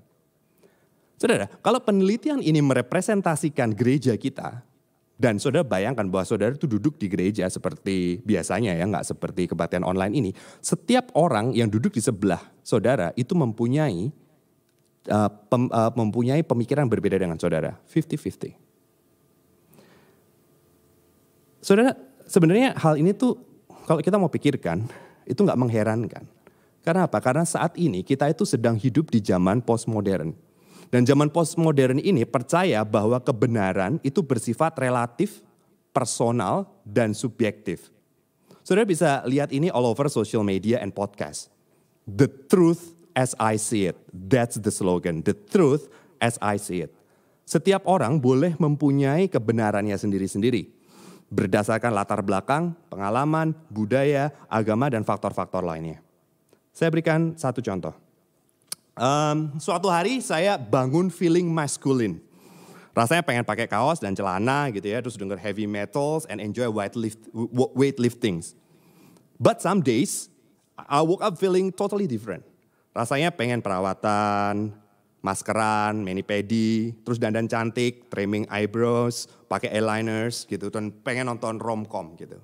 Saudara, 1.15 1.47
kalau 1.63 1.79
penelitian 1.79 2.43
ini 2.43 2.59
merepresentasikan 2.59 3.71
gereja 3.71 4.19
kita, 4.19 4.67
dan 5.15 5.39
saudara 5.39 5.63
bayangkan 5.63 6.11
bahwa 6.11 6.27
saudara 6.27 6.51
itu 6.51 6.67
duduk 6.67 6.99
di 6.99 7.07
gereja 7.07 7.47
seperti 7.47 8.19
biasanya 8.27 8.75
ya, 8.75 8.83
nggak 8.83 9.07
seperti 9.07 9.47
kebaktian 9.47 9.87
online 9.87 10.11
ini. 10.11 10.31
Setiap 10.59 11.15
orang 11.15 11.55
yang 11.55 11.71
duduk 11.71 11.95
di 11.95 12.03
sebelah 12.03 12.43
saudara 12.67 13.15
itu 13.15 13.31
mempunyai 13.39 14.11
uh, 15.07 15.31
pem, 15.31 15.71
uh, 15.71 15.95
mempunyai 15.95 16.43
pemikiran 16.43 16.91
berbeda 16.91 17.15
dengan 17.15 17.39
saudara, 17.39 17.79
50-50. 17.87 18.59
Saudara, 21.63 21.95
sebenarnya 22.27 22.75
hal 22.75 22.99
ini 22.99 23.15
tuh 23.15 23.39
kalau 23.87 24.03
kita 24.03 24.19
mau 24.19 24.29
pikirkan, 24.29 24.83
itu 25.31 25.39
nggak 25.39 25.57
mengherankan. 25.57 26.27
Karena 26.85 27.09
apa? 27.09 27.23
Karena 27.23 27.47
saat 27.49 27.79
ini 27.81 28.05
kita 28.05 28.29
itu 28.29 28.45
sedang 28.45 28.77
hidup 28.77 29.09
di 29.09 29.23
zaman 29.23 29.65
postmodern 29.65 30.37
dan 30.95 31.03
zaman 31.03 31.27
postmodern 31.27 31.99
ini 31.99 32.23
percaya 32.23 32.79
bahwa 32.87 33.19
kebenaran 33.19 33.99
itu 34.07 34.23
bersifat 34.23 34.79
relatif, 34.79 35.43
personal, 35.91 36.71
dan 36.87 37.11
subjektif. 37.11 37.91
Saudara 38.63 38.87
bisa 38.87 39.27
lihat 39.27 39.51
ini 39.51 39.75
all 39.75 39.91
over 39.91 40.07
social 40.07 40.47
media 40.47 40.79
and 40.79 40.95
podcast. 40.95 41.51
The 42.07 42.31
truth 42.47 42.95
as 43.19 43.35
I 43.43 43.59
see 43.59 43.91
it. 43.91 43.99
That's 44.15 44.55
the 44.55 44.71
slogan. 44.71 45.27
The 45.27 45.35
truth 45.35 45.91
as 46.23 46.39
I 46.39 46.63
see 46.63 46.87
it. 46.87 46.95
Setiap 47.43 47.91
orang 47.91 48.23
boleh 48.23 48.55
mempunyai 48.55 49.27
kebenarannya 49.27 49.99
sendiri-sendiri. 49.99 50.71
Berdasarkan 51.27 51.91
latar 51.91 52.23
belakang, 52.23 52.71
pengalaman, 52.87 53.51
budaya, 53.67 54.31
agama, 54.47 54.87
dan 54.95 55.03
faktor-faktor 55.03 55.67
lainnya. 55.67 55.99
Saya 56.71 56.95
berikan 56.95 57.35
satu 57.35 57.59
contoh. 57.59 58.04
Um, 58.95 59.59
suatu 59.59 59.91
hari 59.91 60.23
saya 60.23 60.55
bangun 60.55 61.11
feeling 61.11 61.51
masculine. 61.51 62.23
Rasanya 62.95 63.27
pengen 63.27 63.43
pakai 63.43 63.67
kaos 63.67 63.99
dan 63.99 64.15
celana 64.15 64.71
gitu 64.71 64.87
ya, 64.87 65.03
terus 65.03 65.19
denger 65.19 65.35
heavy 65.35 65.67
metals 65.67 66.31
and 66.31 66.39
enjoy 66.39 66.71
weight 66.71 66.95
lift, 66.95 67.19
weightliftings. 67.75 68.55
But 69.35 69.59
some 69.59 69.83
days 69.83 70.31
I 70.79 71.03
woke 71.03 71.27
up 71.27 71.35
feeling 71.35 71.75
totally 71.75 72.07
different. 72.07 72.47
Rasanya 72.95 73.35
pengen 73.35 73.59
perawatan, 73.59 74.71
maskeran, 75.19 76.07
mani 76.07 76.23
pedi, 76.23 76.95
terus 77.03 77.19
dandan 77.19 77.51
cantik, 77.51 78.07
trimming 78.15 78.47
eyebrows, 78.47 79.27
pakai 79.51 79.75
eyeliners 79.75 80.47
gitu, 80.47 80.71
dan 80.71 80.95
pengen 81.03 81.27
nonton 81.27 81.59
romcom 81.59 82.15
gitu. 82.15 82.39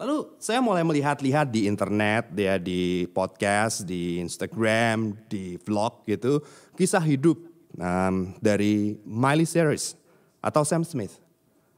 Lalu 0.00 0.32
saya 0.40 0.64
mulai 0.64 0.80
melihat-lihat 0.80 1.52
di 1.52 1.68
internet, 1.68 2.32
dia 2.32 2.56
di 2.56 3.04
podcast, 3.12 3.84
di 3.84 4.16
Instagram, 4.16 5.12
di 5.28 5.60
vlog 5.60 6.08
gitu, 6.08 6.40
kisah 6.72 7.04
hidup 7.04 7.36
um, 7.76 8.32
dari 8.40 8.96
Miley 9.04 9.44
Cyrus 9.44 9.92
atau 10.40 10.64
Sam 10.64 10.88
Smith. 10.88 11.20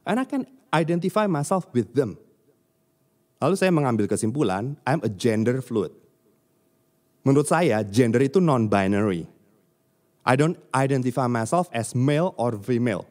And 0.07 0.23
I 0.23 0.25
can 0.25 0.47
identify 0.71 1.27
myself 1.27 1.67
with 1.75 1.91
them. 1.91 2.15
Lalu 3.43 3.59
saya 3.59 3.75
mengambil 3.75 4.07
kesimpulan, 4.07 4.79
I'm 4.87 5.03
a 5.03 5.11
gender 5.11 5.59
fluid. 5.59 5.91
Menurut 7.27 7.51
saya, 7.51 7.83
gender 7.83 8.23
itu 8.23 8.39
non-binary. 8.39 9.27
I 10.23 10.39
don't 10.39 10.55
identify 10.71 11.27
myself 11.27 11.67
as 11.75 11.91
male 11.91 12.31
or 12.39 12.55
female. 12.55 13.03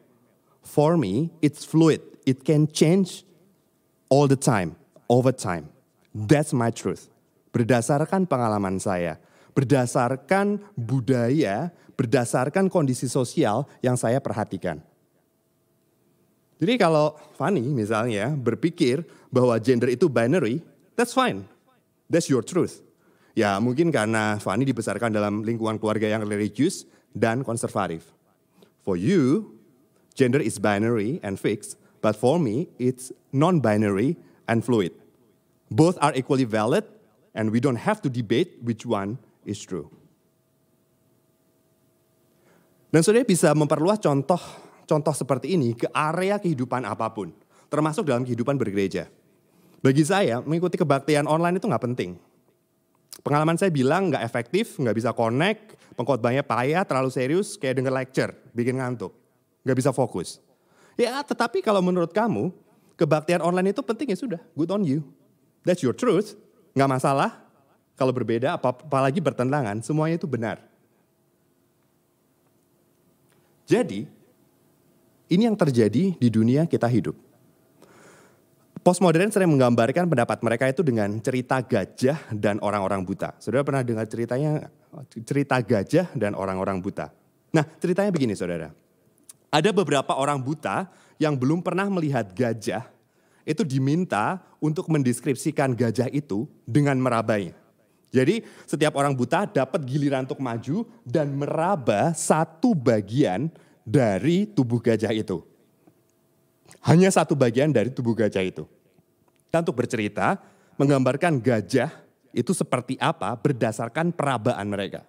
For 0.65 0.97
me, 0.97 1.29
it's 1.45 1.61
fluid. 1.61 2.01
It 2.25 2.41
can 2.41 2.65
change 2.65 3.21
all 4.09 4.25
the 4.25 4.37
time 4.37 4.81
over 5.09 5.31
time. 5.33 5.69
That's 6.13 6.53
my 6.53 6.69
truth. 6.69 7.09
Berdasarkan 7.53 8.25
pengalaman 8.25 8.81
saya, 8.81 9.17
berdasarkan 9.53 10.61
budaya, 10.73 11.69
berdasarkan 11.93 12.69
kondisi 12.69 13.05
sosial 13.05 13.69
yang 13.85 13.97
saya 13.97 14.17
perhatikan. 14.17 14.81
Jadi 16.57 16.73
kalau 16.79 17.17
Fanny 17.35 17.65
misalnya 17.65 18.31
berpikir 18.33 19.03
bahwa 19.33 19.57
gender 19.59 19.91
itu 19.91 20.07
binary, 20.07 20.63
that's 20.95 21.11
fine. 21.11 21.43
That's 22.07 22.29
your 22.29 22.45
truth. 22.45 22.79
Ya 23.33 23.57
mungkin 23.57 23.89
karena 23.89 24.37
Fani 24.37 24.63
dibesarkan 24.63 25.09
dalam 25.09 25.41
lingkungan 25.41 25.81
keluarga 25.81 26.05
yang 26.05 26.21
religius 26.23 26.85
dan 27.17 27.41
konservatif. 27.41 28.13
For 28.85 28.93
you, 28.93 29.53
gender 30.13 30.37
is 30.37 30.61
binary 30.61 31.17
and 31.25 31.41
fixed, 31.41 31.81
but 32.05 32.13
for 32.13 32.37
me, 32.37 32.69
it's 32.77 33.09
non-binary 33.33 34.15
and 34.47 34.65
fluid. 34.65 34.91
Both 35.73 35.97
are 36.03 36.13
equally 36.13 36.45
valid, 36.45 36.85
and 37.33 37.49
we 37.49 37.57
don't 37.57 37.79
have 37.79 38.01
to 38.05 38.09
debate 38.09 38.61
which 38.61 38.85
one 38.85 39.17
is 39.43 39.61
true. 39.63 39.89
Dan 42.93 43.01
saudara 43.01 43.25
bisa 43.25 43.49
memperluas 43.57 43.97
contoh 43.97 44.37
contoh 44.85 45.13
seperti 45.15 45.57
ini 45.57 45.73
ke 45.73 45.89
area 45.89 46.37
kehidupan 46.37 46.85
apa 46.85 47.09
pun, 47.09 47.33
termasuk 47.71 48.05
dalam 48.05 48.21
kehidupan 48.21 48.53
bergereja. 48.53 49.09
Bagi 49.83 50.05
saya, 50.05 50.39
mengikuti 50.45 50.79
kebaktian 50.79 51.27
online 51.27 51.59
itu 51.59 51.67
nggak 51.67 51.83
penting. 51.83 52.15
Pengalaman 53.25 53.59
saya 53.59 53.73
bilang 53.73 54.13
nggak 54.13 54.23
efektif, 54.23 54.79
nggak 54.79 54.95
bisa 54.95 55.09
connect, 55.11 55.75
pengkhotbahnya 55.97 56.45
payah, 56.45 56.85
terlalu 56.87 57.09
serius, 57.11 57.59
kayak 57.59 57.81
denger 57.81 57.93
lecture, 57.93 58.31
bikin 58.55 58.79
ngantuk, 58.79 59.11
nggak 59.65 59.77
bisa 59.77 59.91
fokus. 59.91 60.39
Ya, 60.93 61.19
tetapi 61.25 61.65
kalau 61.65 61.81
menurut 61.81 62.13
kamu, 62.13 62.53
kebaktian 63.03 63.43
online 63.43 63.75
itu 63.75 63.83
penting 63.83 64.15
ya 64.15 64.17
sudah, 64.17 64.41
good 64.55 64.71
on 64.71 64.87
you. 64.87 65.03
That's 65.67 65.83
your 65.83 65.91
truth, 65.91 66.39
nggak 66.71 66.87
masalah. 66.87 67.43
Kalau 67.99 68.15
berbeda, 68.15 68.55
apalagi 68.55 69.19
bertentangan, 69.19 69.83
semuanya 69.83 70.15
itu 70.15 70.25
benar. 70.25 70.63
Jadi, 73.67 74.07
ini 75.29 75.43
yang 75.43 75.59
terjadi 75.59 76.15
di 76.15 76.29
dunia 76.31 76.63
kita 76.63 76.87
hidup. 76.87 77.15
Postmodern 78.83 79.31
sering 79.31 79.47
menggambarkan 79.47 80.11
pendapat 80.11 80.43
mereka 80.43 80.67
itu 80.67 80.83
dengan 80.83 81.07
cerita 81.23 81.63
gajah 81.63 82.19
dan 82.35 82.59
orang-orang 82.59 82.99
buta. 83.07 83.31
Saudara 83.39 83.63
pernah 83.63 83.79
dengar 83.79 84.03
ceritanya 84.11 84.67
cerita 85.23 85.55
gajah 85.63 86.11
dan 86.11 86.35
orang-orang 86.35 86.83
buta? 86.83 87.07
Nah, 87.55 87.63
ceritanya 87.79 88.11
begini 88.11 88.35
saudara. 88.35 88.75
Ada 89.53 89.71
beberapa 89.71 90.19
orang 90.19 90.41
buta 90.43 90.91
yang 91.15 91.39
belum 91.39 91.63
pernah 91.63 91.87
melihat 91.87 92.27
gajah 92.35 92.83
itu 93.43 93.63
diminta 93.67 94.39
untuk 94.63 94.87
mendeskripsikan 94.87 95.75
gajah 95.75 96.07
itu 96.11 96.47
dengan 96.63 96.95
merabanya. 96.99 97.55
Jadi 98.13 98.45
setiap 98.69 98.93
orang 98.95 99.17
buta 99.17 99.49
dapat 99.49 99.81
giliran 99.83 100.29
untuk 100.29 100.37
maju 100.37 100.85
dan 101.01 101.33
meraba 101.33 102.13
satu 102.13 102.77
bagian 102.77 103.49
dari 103.81 104.45
tubuh 104.45 104.77
gajah 104.79 105.11
itu. 105.11 105.41
Hanya 106.85 107.09
satu 107.09 107.33
bagian 107.33 107.73
dari 107.73 107.89
tubuh 107.89 108.13
gajah 108.13 108.43
itu. 108.45 108.69
Dan 109.49 109.65
untuk 109.65 109.81
bercerita, 109.81 110.37
menggambarkan 110.77 111.41
gajah 111.41 111.89
itu 112.33 112.51
seperti 112.53 112.97
apa 112.97 113.33
berdasarkan 113.37 114.13
perabaan 114.13 114.65
mereka. 114.69 115.05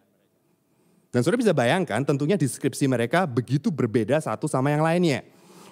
Dan 1.15 1.23
sudah 1.23 1.39
bisa 1.39 1.55
bayangkan 1.55 2.03
tentunya 2.03 2.35
deskripsi 2.35 2.91
mereka 2.91 3.23
begitu 3.25 3.71
berbeda 3.71 4.19
satu 4.19 4.51
sama 4.51 4.75
yang 4.75 4.83
lainnya. 4.83 5.23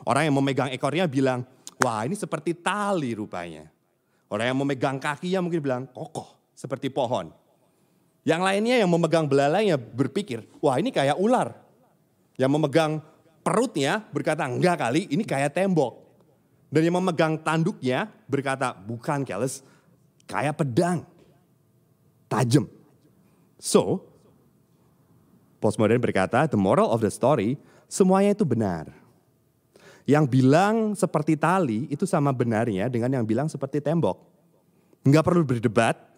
Orang 0.07 0.27
yang 0.27 0.35
memegang 0.35 0.71
ekornya 0.71 1.07
bilang, 1.11 1.47
wah 1.83 2.07
ini 2.07 2.15
seperti 2.15 2.55
tali 2.55 3.13
rupanya. 3.13 3.69
Orang 4.33 4.49
yang 4.49 4.59
memegang 4.65 4.97
kakinya 4.97 5.45
mungkin 5.45 5.61
bilang, 5.61 5.83
kokoh 5.93 6.41
seperti 6.57 6.89
pohon. 6.89 7.29
Yang 8.23 8.43
lainnya 8.47 8.77
yang 8.81 8.89
memegang 8.89 9.27
belalainya 9.27 9.77
berpikir, 9.77 10.47
wah 10.63 10.79
ini 10.79 10.95
kayak 10.95 11.19
ular. 11.19 11.53
Yang 12.39 12.51
memegang 12.55 12.93
perutnya 13.43 14.01
berkata, 14.15 14.47
enggak 14.47 14.79
kali, 14.79 15.11
ini 15.11 15.27
kayak 15.27 15.59
tembok. 15.59 15.99
Dan 16.73 16.89
yang 16.89 16.97
memegang 17.03 17.37
tanduknya 17.43 18.09
berkata, 18.25 18.73
bukan 18.73 19.27
Keles, 19.27 19.61
kayak 20.25 20.57
pedang. 20.57 21.05
Tajam. 22.31 22.65
So, 23.61 24.07
postmodern 25.61 26.01
berkata, 26.01 26.49
the 26.49 26.57
moral 26.57 26.89
of 26.89 27.05
the 27.05 27.13
story, 27.13 27.61
semuanya 27.91 28.33
itu 28.33 28.49
benar. 28.49 29.02
Yang 30.03 30.25
bilang 30.31 30.75
seperti 30.99 31.39
tali 31.39 31.87
itu 31.91 32.07
sama 32.09 32.35
benarnya 32.35 32.91
dengan 32.91 33.21
yang 33.21 33.25
bilang 33.27 33.47
seperti 33.47 33.79
tembok. 33.79 34.19
Enggak 35.07 35.25
perlu 35.27 35.43
berdebat, 35.47 36.13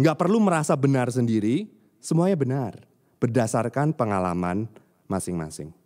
Nggak 0.00 0.16
perlu 0.16 0.40
merasa 0.40 0.72
benar 0.80 1.12
sendiri, 1.12 1.68
semuanya 2.00 2.32
benar. 2.32 2.72
Berdasarkan 3.20 3.92
pengalaman 3.92 4.64
masing-masing. 5.04 5.76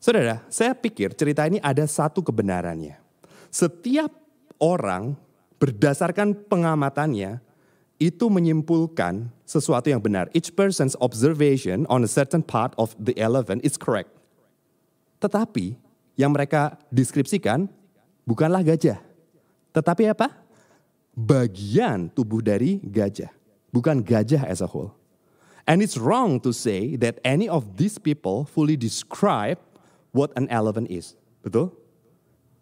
Saudara, 0.00 0.40
saya 0.48 0.72
pikir 0.72 1.12
cerita 1.12 1.44
ini 1.44 1.60
ada 1.60 1.84
satu 1.84 2.24
kebenarannya. 2.24 2.96
Setiap 3.52 4.08
orang 4.56 5.12
berdasarkan 5.60 6.32
pengamatannya 6.48 7.44
itu 8.00 8.32
menyimpulkan 8.32 9.28
sesuatu 9.44 9.92
yang 9.92 10.00
benar. 10.00 10.32
Each 10.32 10.48
person's 10.48 10.96
observation 11.04 11.84
on 11.92 12.00
a 12.00 12.08
certain 12.08 12.40
part 12.40 12.72
of 12.80 12.96
the 12.96 13.12
elephant 13.20 13.60
is 13.60 13.76
correct. 13.76 14.08
Tetapi 15.20 15.76
yang 16.16 16.32
mereka 16.32 16.80
deskripsikan 16.88 17.68
bukanlah 18.24 18.64
gajah. 18.64 18.98
Tetapi 19.70 20.10
apa? 20.10 20.40
bagian 21.14 22.08
tubuh 22.10 22.40
dari 22.40 22.80
gajah, 22.80 23.30
bukan 23.68 24.00
gajah 24.00 24.46
as 24.46 24.64
a 24.64 24.68
whole. 24.68 24.94
And 25.68 25.84
it's 25.84 26.00
wrong 26.00 26.40
to 26.42 26.50
say 26.50 26.96
that 26.98 27.20
any 27.22 27.46
of 27.46 27.76
these 27.76 28.00
people 28.00 28.48
fully 28.48 28.74
describe 28.74 29.60
what 30.10 30.34
an 30.34 30.50
elephant 30.50 30.90
is. 30.90 31.14
Betul? 31.44 31.70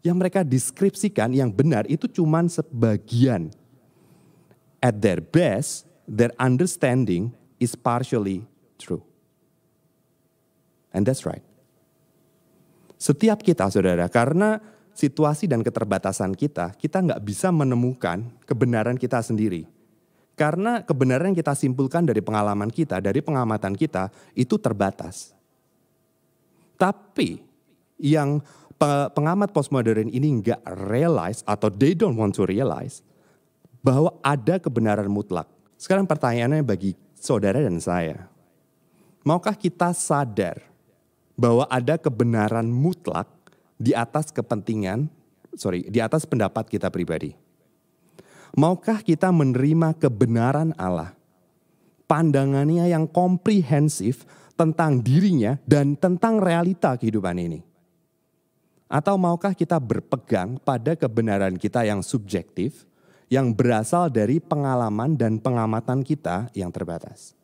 Yang 0.05 0.16
mereka 0.18 0.40
deskripsikan 0.44 1.33
yang 1.33 1.49
benar 1.49 1.88
itu 1.88 2.05
cuma 2.11 2.44
sebagian. 2.51 3.55
At 4.79 5.01
their 5.03 5.18
best, 5.18 5.88
their 6.07 6.31
understanding 6.38 7.35
is 7.59 7.75
partially 7.75 8.47
true. 8.79 9.03
And 10.92 11.03
that's 11.03 11.27
right. 11.27 11.48
Setiap 12.99 13.39
kita 13.47 13.71
saudara, 13.71 14.11
karena 14.11 14.59
situasi 14.91 15.47
dan 15.47 15.63
keterbatasan 15.63 16.35
kita, 16.35 16.75
kita 16.75 16.99
nggak 16.99 17.23
bisa 17.23 17.55
menemukan 17.55 18.27
kebenaran 18.43 18.99
kita 18.99 19.23
sendiri. 19.23 19.71
Karena 20.35 20.83
kebenaran 20.83 21.31
yang 21.31 21.39
kita 21.39 21.55
simpulkan 21.55 22.03
dari 22.03 22.19
pengalaman 22.19 22.71
kita, 22.71 22.99
dari 22.99 23.23
pengamatan 23.23 23.79
kita, 23.79 24.11
itu 24.35 24.59
terbatas. 24.59 25.35
Tapi 26.79 27.39
yang 27.99 28.43
pengamat 29.15 29.51
postmodern 29.51 30.11
ini 30.11 30.43
nggak 30.43 30.63
realize 30.87 31.43
atau 31.43 31.67
they 31.71 31.95
don't 31.95 32.15
want 32.15 32.35
to 32.35 32.47
realize 32.47 33.03
bahwa 33.83 34.15
ada 34.23 34.63
kebenaran 34.63 35.11
mutlak. 35.11 35.47
Sekarang 35.79 36.07
pertanyaannya 36.07 36.63
bagi 36.63 36.95
saudara 37.15 37.59
dan 37.63 37.79
saya. 37.83 38.31
Maukah 39.27 39.59
kita 39.59 39.91
sadar 39.91 40.67
bahwa 41.38 41.70
ada 41.70 41.94
kebenaran 41.94 42.66
mutlak 42.66 43.31
di 43.79 43.94
atas 43.94 44.35
kepentingan, 44.35 45.07
sorry, 45.55 45.87
di 45.87 46.03
atas 46.03 46.27
pendapat 46.27 46.66
kita 46.66 46.90
pribadi. 46.90 47.33
Maukah 48.59 49.07
kita 49.07 49.31
menerima 49.31 49.94
kebenaran 49.94 50.74
Allah? 50.74 51.14
Pandangannya 52.11 52.90
yang 52.90 53.07
komprehensif 53.07 54.27
tentang 54.59 54.98
dirinya 54.98 55.55
dan 55.62 55.94
tentang 55.94 56.42
realita 56.42 56.98
kehidupan 56.98 57.38
ini. 57.38 57.62
Atau 58.90 59.14
maukah 59.14 59.55
kita 59.55 59.79
berpegang 59.79 60.59
pada 60.59 60.98
kebenaran 60.98 61.55
kita 61.55 61.87
yang 61.87 62.03
subjektif, 62.03 62.88
yang 63.31 63.55
berasal 63.55 64.11
dari 64.11 64.42
pengalaman 64.42 65.14
dan 65.14 65.38
pengamatan 65.38 66.03
kita 66.03 66.51
yang 66.57 66.74
terbatas? 66.74 67.38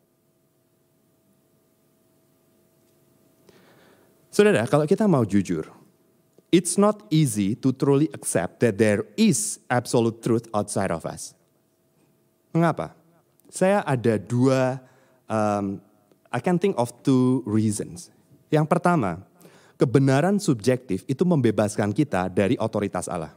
Saudara, 4.35 4.67
kalau 4.67 4.83
kita 4.83 5.07
mau 5.07 5.23
jujur, 5.23 5.63
it's 6.51 6.75
not 6.75 7.07
easy 7.07 7.55
to 7.55 7.71
truly 7.71 8.11
accept 8.11 8.59
that 8.59 8.75
there 8.75 9.07
is 9.15 9.63
absolute 9.71 10.19
truth 10.19 10.51
outside 10.51 10.91
of 10.91 11.07
us. 11.07 11.31
Mengapa? 12.51 12.91
Saya 13.47 13.79
ada 13.87 14.19
dua, 14.19 14.83
um, 15.31 15.79
I 16.27 16.43
can 16.43 16.59
think 16.59 16.75
of 16.75 16.91
two 16.99 17.47
reasons. 17.47 18.11
Yang 18.51 18.67
pertama, 18.67 19.23
kebenaran 19.79 20.35
subjektif 20.35 21.07
itu 21.07 21.23
membebaskan 21.23 21.95
kita 21.95 22.27
dari 22.27 22.59
otoritas 22.59 23.07
Allah. 23.07 23.31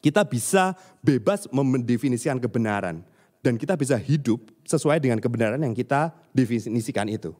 Kita 0.00 0.24
bisa 0.24 0.72
bebas 1.04 1.44
mendefinisikan 1.52 2.40
kebenaran 2.40 3.04
dan 3.44 3.60
kita 3.60 3.76
bisa 3.76 4.00
hidup 4.00 4.40
sesuai 4.64 4.96
dengan 4.96 5.20
kebenaran 5.20 5.60
yang 5.60 5.76
kita 5.76 6.16
definisikan 6.32 7.04
itu. 7.12 7.36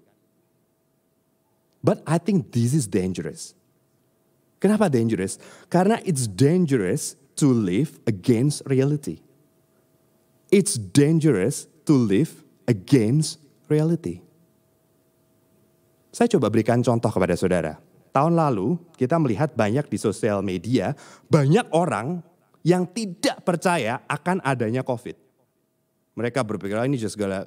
But 1.82 2.02
I 2.06 2.18
think 2.18 2.50
this 2.50 2.74
is 2.74 2.90
dangerous. 2.90 3.54
Kenapa 4.58 4.90
dangerous? 4.90 5.38
Karena 5.70 6.02
it's 6.02 6.26
dangerous 6.26 7.14
to 7.38 7.46
live 7.54 8.02
against 8.10 8.66
reality. 8.66 9.22
It's 10.50 10.74
dangerous 10.74 11.70
to 11.86 11.94
live 11.94 12.42
against 12.66 13.38
reality. 13.70 14.26
Saya 16.10 16.26
coba 16.34 16.50
berikan 16.50 16.82
contoh 16.82 17.12
kepada 17.14 17.38
saudara. 17.38 17.78
Tahun 18.10 18.34
lalu 18.34 18.74
kita 18.98 19.14
melihat 19.22 19.54
banyak 19.54 19.86
di 19.86 19.98
sosial 20.00 20.42
media, 20.42 20.98
banyak 21.30 21.70
orang 21.70 22.18
yang 22.66 22.88
tidak 22.90 23.46
percaya 23.46 24.02
akan 24.10 24.42
adanya 24.42 24.82
COVID. 24.82 25.14
Mereka 26.18 26.42
berpikir 26.42 26.74
oh, 26.74 26.82
ini 26.82 26.98
just 26.98 27.14
segala 27.14 27.46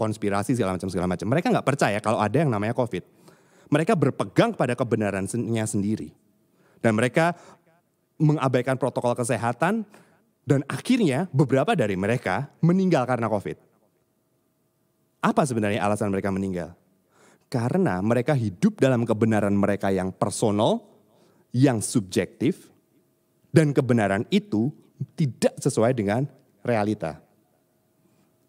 konspirasi 0.00 0.56
segala 0.56 0.80
macam 0.80 0.88
segala 0.88 1.04
macam. 1.04 1.28
Mereka 1.28 1.52
nggak 1.52 1.66
percaya 1.68 1.98
kalau 2.00 2.16
ada 2.16 2.40
yang 2.40 2.48
namanya 2.48 2.72
COVID. 2.72 3.04
Mereka 3.66 3.98
berpegang 3.98 4.54
pada 4.54 4.78
kebenarannya 4.78 5.66
sendiri. 5.66 6.14
Dan 6.78 6.94
mereka 6.94 7.34
mengabaikan 8.16 8.78
protokol 8.78 9.18
kesehatan 9.18 9.84
dan 10.46 10.62
akhirnya 10.70 11.26
beberapa 11.34 11.74
dari 11.74 11.98
mereka 11.98 12.46
meninggal 12.62 13.02
karena 13.04 13.26
COVID. 13.26 13.58
Apa 15.26 15.42
sebenarnya 15.42 15.82
alasan 15.82 16.14
mereka 16.14 16.30
meninggal? 16.30 16.78
Karena 17.50 17.98
mereka 17.98 18.34
hidup 18.34 18.78
dalam 18.78 19.02
kebenaran 19.02 19.54
mereka 19.54 19.90
yang 19.90 20.14
personal, 20.14 20.86
yang 21.50 21.82
subjektif, 21.82 22.70
dan 23.50 23.74
kebenaran 23.74 24.22
itu 24.30 24.70
tidak 25.18 25.58
sesuai 25.58 25.96
dengan 25.98 26.30
realita. 26.62 27.18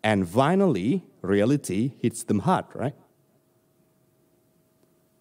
And 0.05 0.29
finally, 0.29 1.01
reality 1.25 1.97
hits 1.99 2.21
them 2.23 2.45
hard, 2.45 2.69
right? 2.77 2.95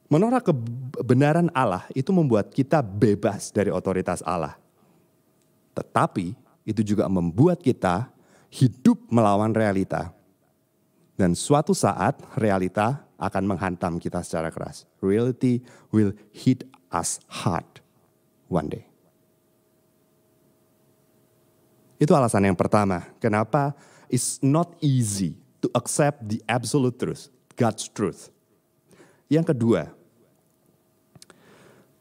Menolak 0.06 0.46
kebenaran 0.46 1.50
Allah 1.50 1.82
itu 1.90 2.14
membuat 2.14 2.54
kita 2.54 2.78
bebas 2.78 3.50
dari 3.50 3.74
otoritas 3.74 4.22
Allah. 4.22 4.54
Tetapi 5.74 6.38
itu 6.62 6.82
juga 6.94 7.10
membuat 7.10 7.58
kita 7.58 8.06
hidup 8.50 9.02
melawan 9.10 9.50
realita. 9.50 10.14
Dan 11.18 11.34
suatu 11.34 11.74
saat 11.74 12.22
realita 12.38 13.02
akan 13.16 13.56
menghantam 13.56 13.96
kita 13.96 14.20
secara 14.22 14.52
keras. 14.52 14.84
Reality 15.00 15.64
will 15.90 16.12
hit 16.30 16.62
us 16.92 17.18
hard 17.26 17.66
one 18.46 18.68
day. 18.68 18.84
Itu 21.96 22.12
alasan 22.12 22.44
yang 22.44 22.58
pertama. 22.58 23.08
Kenapa 23.16 23.72
it's 24.12 24.36
not 24.44 24.76
easy 24.84 25.40
to 25.64 25.72
accept 25.72 26.28
the 26.28 26.44
absolute 26.44 27.00
truth, 27.00 27.32
God's 27.56 27.88
truth. 27.88 28.28
Yang 29.32 29.56
kedua, 29.56 29.95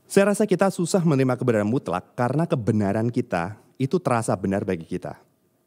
saya 0.06 0.30
rasa 0.30 0.46
kita 0.46 0.70
susah 0.70 1.02
menerima 1.02 1.34
kebenaran 1.34 1.66
mutlak 1.66 2.14
karena 2.14 2.46
kebenaran 2.46 3.10
kita 3.10 3.58
itu 3.82 3.98
terasa 3.98 4.38
benar 4.38 4.62
bagi 4.62 4.86
kita. 4.86 5.18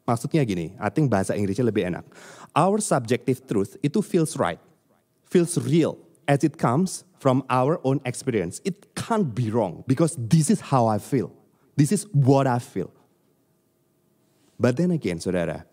Maksudnya 0.07 0.41
gini, 0.47 0.73
I 0.79 0.89
think 0.89 1.11
bahasa 1.11 1.37
Inggrisnya 1.37 1.67
lebih 1.67 1.85
enak. 1.85 2.07
Our 2.55 2.81
subjective 2.81 3.45
truth 3.45 3.77
itu 3.83 4.01
feels 4.01 4.39
right, 4.39 4.57
feels 5.27 5.59
real 5.59 5.99
as 6.25 6.41
it 6.41 6.57
comes 6.57 7.05
from 7.21 7.45
our 7.51 7.77
own 7.85 8.01
experience. 8.07 8.63
It 8.65 8.95
can't 8.95 9.35
be 9.35 9.51
wrong 9.53 9.85
because 9.85 10.17
this 10.17 10.49
is 10.49 10.71
how 10.71 10.87
I 10.87 10.97
feel. 10.97 11.29
This 11.77 11.91
is 11.93 12.07
what 12.15 12.47
I 12.47 12.57
feel. 12.63 12.89
But 14.57 14.79
then 14.79 14.95
again, 14.95 15.21
saudara, 15.21 15.67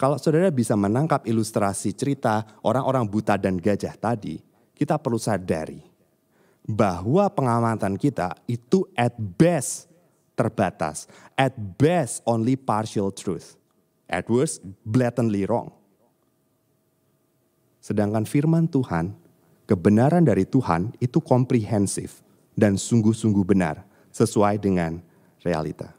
kalau 0.00 0.16
saudara 0.16 0.48
bisa 0.48 0.72
menangkap 0.74 1.28
ilustrasi 1.28 1.92
cerita 1.94 2.48
orang-orang 2.64 3.06
buta 3.06 3.36
dan 3.36 3.60
gajah 3.60 3.94
tadi, 3.94 4.40
kita 4.74 4.98
perlu 4.98 5.20
sadari 5.20 5.89
bahwa 6.70 7.26
pengamatan 7.26 7.98
kita 7.98 8.38
itu 8.46 8.86
at 8.94 9.12
best 9.18 9.90
terbatas, 10.38 11.10
at 11.34 11.52
best 11.76 12.22
only 12.22 12.54
partial 12.54 13.10
truth, 13.10 13.58
at 14.06 14.30
worst 14.30 14.62
blatantly 14.86 15.44
wrong. 15.44 15.74
Sedangkan 17.82 18.24
firman 18.24 18.70
Tuhan, 18.70 19.18
kebenaran 19.66 20.22
dari 20.22 20.46
Tuhan 20.46 20.94
itu 21.02 21.18
komprehensif 21.18 22.22
dan 22.54 22.78
sungguh-sungguh 22.78 23.42
benar 23.42 23.82
sesuai 24.14 24.62
dengan 24.62 25.02
realita. 25.42 25.90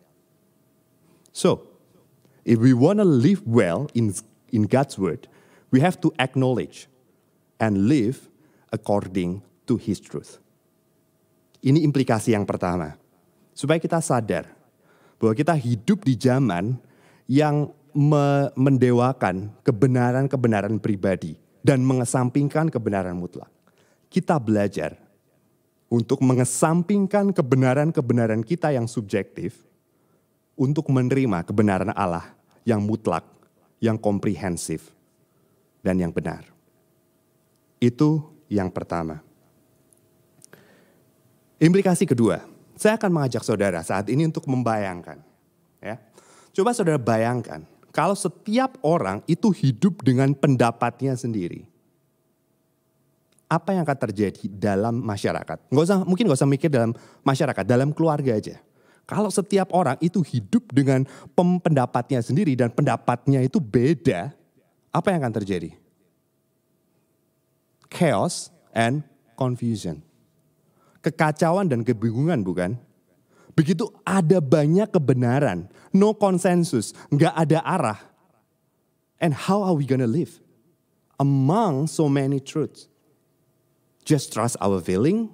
So, 1.32 1.72
If 2.44 2.60
we 2.60 2.74
want 2.74 3.00
to 3.00 3.06
live 3.06 3.46
well 3.46 3.88
in, 3.94 4.14
in 4.52 4.64
God's 4.64 4.98
word, 4.98 5.28
we 5.70 5.80
have 5.82 6.02
to 6.02 6.12
acknowledge 6.18 6.88
and 7.60 7.88
live 7.88 8.30
according 8.72 9.44
to 9.68 9.78
his 9.78 10.00
truth. 10.00 10.40
Ini 11.62 11.86
implikasi 11.86 12.34
yang 12.34 12.46
pertama. 12.46 12.98
Supaya 13.54 13.78
kita 13.78 14.02
sadar 14.02 14.50
bahwa 15.22 15.38
kita 15.38 15.54
hidup 15.54 16.02
di 16.02 16.18
zaman 16.18 16.82
yang 17.30 17.70
me 17.94 18.50
mendewakan 18.58 19.52
kebenaran-kebenaran 19.62 20.82
pribadi 20.82 21.38
dan 21.62 21.86
mengesampingkan 21.86 22.74
kebenaran 22.74 23.14
mutlak. 23.14 23.52
Kita 24.10 24.42
belajar 24.42 24.98
untuk 25.92 26.24
mengesampingkan 26.26 27.36
kebenaran-kebenaran 27.36 28.42
kita 28.42 28.74
yang 28.74 28.90
subjektif 28.90 29.60
untuk 30.58 30.90
menerima 30.90 31.44
kebenaran 31.44 31.92
Allah 31.94 32.32
yang 32.64 32.82
mutlak, 32.82 33.28
yang 33.84 34.00
komprehensif, 34.00 34.92
dan 35.86 36.00
yang 36.00 36.16
benar. 36.16 36.48
Itu 37.82 38.32
yang 38.48 38.72
pertama. 38.72 39.31
Implikasi 41.62 42.10
kedua, 42.10 42.42
saya 42.74 42.98
akan 42.98 43.14
mengajak 43.14 43.46
saudara 43.46 43.86
saat 43.86 44.10
ini 44.10 44.26
untuk 44.26 44.50
membayangkan. 44.50 45.22
Ya. 45.78 46.02
Coba 46.58 46.74
saudara 46.74 46.98
bayangkan, 46.98 47.62
kalau 47.94 48.18
setiap 48.18 48.82
orang 48.82 49.22
itu 49.30 49.54
hidup 49.54 50.02
dengan 50.02 50.34
pendapatnya 50.34 51.14
sendiri. 51.14 51.70
Apa 53.46 53.78
yang 53.78 53.86
akan 53.86 54.00
terjadi 54.10 54.48
dalam 54.50 54.98
masyarakat? 55.06 55.70
Nggak 55.70 55.86
usah, 55.86 56.00
mungkin 56.02 56.26
nggak 56.26 56.40
usah 56.40 56.50
mikir 56.50 56.72
dalam 56.72 56.98
masyarakat, 57.22 57.64
dalam 57.68 57.94
keluarga 57.94 58.34
aja 58.34 58.58
kalau 59.12 59.28
setiap 59.28 59.76
orang 59.76 60.00
itu 60.00 60.24
hidup 60.24 60.72
dengan 60.72 61.04
pendapatnya 61.36 62.24
sendiri 62.24 62.56
dan 62.56 62.72
pendapatnya 62.72 63.44
itu 63.44 63.60
beda, 63.60 64.32
apa 64.88 65.08
yang 65.12 65.20
akan 65.28 65.36
terjadi? 65.44 65.76
Chaos 67.92 68.56
and 68.72 69.04
confusion. 69.36 70.00
Kekacauan 71.02 71.70
dan 71.70 71.82
kebingungan 71.82 72.46
bukan? 72.46 72.78
Begitu 73.52 73.90
ada 74.08 74.40
banyak 74.40 74.88
kebenaran, 74.88 75.68
no 75.92 76.16
konsensus, 76.16 76.96
nggak 77.12 77.36
ada 77.36 77.60
arah. 77.66 78.00
And 79.20 79.36
how 79.36 79.62
are 79.62 79.76
we 79.76 79.84
gonna 79.84 80.10
live? 80.10 80.40
Among 81.20 81.86
so 81.86 82.10
many 82.10 82.42
truths. 82.42 82.90
Just 84.02 84.34
trust 84.34 84.58
our 84.58 84.82
feeling, 84.82 85.30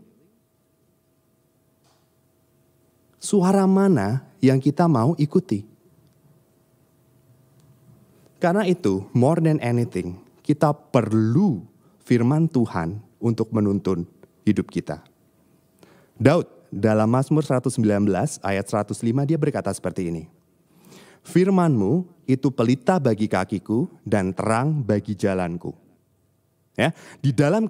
suara 3.16 3.64
mana 3.64 4.28
yang 4.44 4.60
kita 4.60 4.92
mau 4.92 5.16
ikuti. 5.16 5.64
Karena 8.38 8.68
itu, 8.70 9.08
more 9.18 9.42
than 9.42 9.58
anything, 9.64 10.20
kita 10.46 10.70
perlu 10.72 11.66
firman 12.06 12.46
Tuhan 12.46 13.02
untuk 13.18 13.50
menuntun 13.50 14.06
hidup 14.46 14.70
kita. 14.70 15.02
Daud 16.18 16.50
dalam 16.74 17.08
Mazmur 17.08 17.46
119 17.46 17.78
ayat 18.42 18.66
105 18.66 18.98
dia 19.30 19.38
berkata 19.38 19.70
seperti 19.70 20.10
ini. 20.10 20.24
Firmanmu 21.22 22.08
itu 22.26 22.50
pelita 22.50 22.98
bagi 22.98 23.30
kakiku 23.30 23.86
dan 24.02 24.34
terang 24.34 24.82
bagi 24.82 25.14
jalanku. 25.14 25.76
Ya, 26.78 26.94
di 27.22 27.34
dalam 27.34 27.66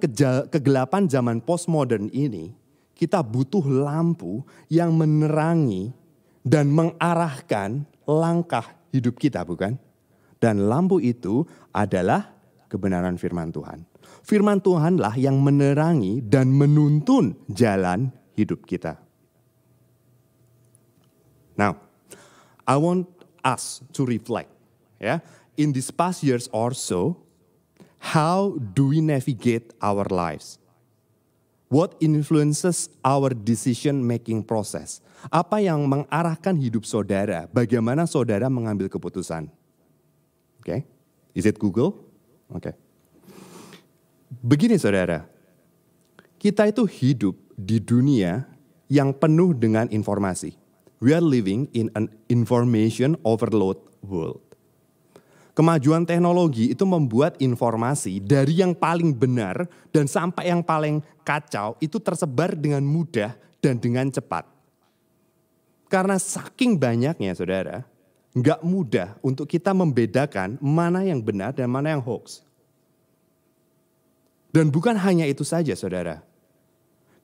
kegelapan 0.52 1.08
zaman 1.08 1.40
postmodern 1.40 2.12
ini, 2.12 2.52
kita 2.92 3.24
butuh 3.24 3.64
lampu 3.64 4.44
yang 4.68 4.92
menerangi 4.96 5.96
dan 6.44 6.68
mengarahkan 6.68 7.88
langkah 8.04 8.68
hidup 8.92 9.16
kita, 9.16 9.44
bukan? 9.48 9.80
Dan 10.38 10.68
lampu 10.68 11.00
itu 11.00 11.42
adalah 11.72 12.30
kebenaran 12.68 13.16
firman 13.16 13.48
Tuhan. 13.48 13.82
Firman 14.22 14.60
Tuhanlah 14.60 15.16
yang 15.16 15.40
menerangi 15.40 16.20
dan 16.22 16.52
menuntun 16.52 17.34
jalan 17.48 18.12
hidup 18.38 18.62
kita. 18.62 18.94
Now, 21.58 21.74
I 22.62 22.78
want 22.78 23.10
us 23.42 23.82
to 23.98 24.06
reflect, 24.06 24.54
ya, 25.02 25.18
in 25.58 25.74
these 25.74 25.90
past 25.90 26.22
years 26.22 26.46
or 26.54 26.70
so, 26.70 27.18
how 27.98 28.54
do 28.78 28.94
we 28.94 29.02
navigate 29.02 29.74
our 29.82 30.06
lives? 30.06 30.62
What 31.68 31.98
influences 32.00 32.88
our 33.02 33.34
decision 33.34 34.00
making 34.06 34.46
process? 34.46 35.02
Apa 35.28 35.60
yang 35.60 35.84
mengarahkan 35.84 36.56
hidup 36.56 36.86
saudara? 36.86 37.50
Bagaimana 37.50 38.06
saudara 38.06 38.46
mengambil 38.46 38.86
keputusan? 38.86 39.50
Oke, 40.62 40.64
okay. 40.64 40.80
is 41.34 41.44
it 41.44 41.58
Google? 41.58 41.98
Oke. 42.48 42.70
Okay. 42.70 42.74
Begini 44.40 44.78
saudara, 44.78 45.26
kita 46.38 46.70
itu 46.70 46.86
hidup 46.86 47.34
di 47.58 47.82
dunia 47.82 48.46
yang 48.86 49.10
penuh 49.10 49.52
dengan 49.52 49.90
informasi. 49.90 50.54
We 51.02 51.14
are 51.14 51.22
living 51.22 51.70
in 51.74 51.90
an 51.94 52.10
information 52.30 53.18
overload 53.26 53.78
world. 54.02 54.42
Kemajuan 55.58 56.06
teknologi 56.06 56.70
itu 56.70 56.86
membuat 56.86 57.34
informasi 57.42 58.22
dari 58.22 58.62
yang 58.62 58.78
paling 58.78 59.10
benar 59.10 59.66
dan 59.90 60.06
sampai 60.06 60.54
yang 60.54 60.62
paling 60.62 61.02
kacau 61.26 61.74
itu 61.82 61.98
tersebar 61.98 62.54
dengan 62.54 62.86
mudah 62.86 63.34
dan 63.58 63.74
dengan 63.82 64.06
cepat. 64.06 64.46
Karena 65.90 66.14
saking 66.14 66.78
banyaknya 66.78 67.34
saudara, 67.34 67.82
nggak 68.38 68.62
mudah 68.62 69.18
untuk 69.18 69.50
kita 69.50 69.74
membedakan 69.74 70.62
mana 70.62 71.02
yang 71.02 71.18
benar 71.18 71.50
dan 71.50 71.66
mana 71.66 71.90
yang 71.90 72.02
hoax. 72.06 72.46
Dan 74.54 74.70
bukan 74.70 74.94
hanya 74.94 75.26
itu 75.26 75.42
saja 75.42 75.74
saudara. 75.74 76.27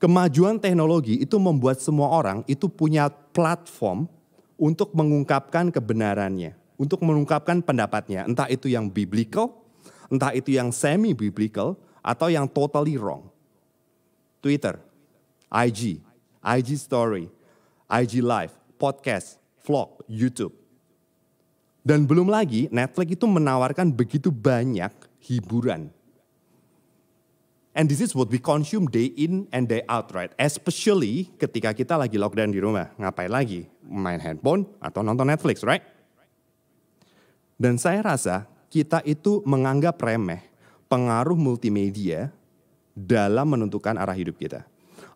Kemajuan 0.05 0.61
teknologi 0.61 1.17
itu 1.17 1.41
membuat 1.41 1.81
semua 1.81 2.13
orang 2.13 2.45
itu 2.45 2.69
punya 2.69 3.09
platform 3.09 4.05
untuk 4.61 4.93
mengungkapkan 4.93 5.73
kebenarannya. 5.73 6.53
Untuk 6.77 7.01
mengungkapkan 7.01 7.65
pendapatnya. 7.65 8.29
Entah 8.29 8.45
itu 8.53 8.69
yang 8.69 8.93
biblical, 8.93 9.57
entah 10.13 10.37
itu 10.37 10.53
yang 10.53 10.77
semi-biblical, 10.77 11.81
atau 12.05 12.29
yang 12.29 12.45
totally 12.45 13.01
wrong. 13.01 13.33
Twitter, 14.45 14.77
IG, 15.49 16.05
IG 16.45 16.69
Story, 16.77 17.33
IG 17.89 18.21
Live, 18.21 18.53
podcast, 18.77 19.41
vlog, 19.65 20.05
YouTube. 20.05 20.53
Dan 21.81 22.05
belum 22.05 22.29
lagi 22.29 22.69
Netflix 22.69 23.09
itu 23.09 23.25
menawarkan 23.25 23.89
begitu 23.89 24.29
banyak 24.29 24.93
hiburan. 25.25 25.89
And 27.75 27.91
this 27.91 27.99
is 27.99 28.15
what 28.15 28.31
we 28.31 28.39
consume 28.39 28.87
day 28.87 29.11
in 29.19 29.51
and 29.51 29.67
day 29.67 29.83
out, 29.91 30.15
right? 30.15 30.31
Especially 30.39 31.35
ketika 31.35 31.75
kita 31.75 31.99
lagi 31.99 32.15
lockdown 32.15 32.55
di 32.55 32.63
rumah. 32.63 32.95
Ngapain 32.95 33.27
lagi? 33.27 33.67
Main 33.83 34.23
handphone 34.23 34.63
atau 34.79 35.03
nonton 35.03 35.27
Netflix, 35.27 35.67
right? 35.67 35.83
Dan 37.59 37.75
saya 37.75 37.99
rasa 38.07 38.47
kita 38.71 39.03
itu 39.03 39.43
menganggap 39.43 39.99
remeh 39.99 40.47
pengaruh 40.87 41.35
multimedia 41.35 42.31
dalam 42.95 43.51
menentukan 43.59 43.99
arah 43.99 44.15
hidup 44.15 44.39
kita. 44.39 44.63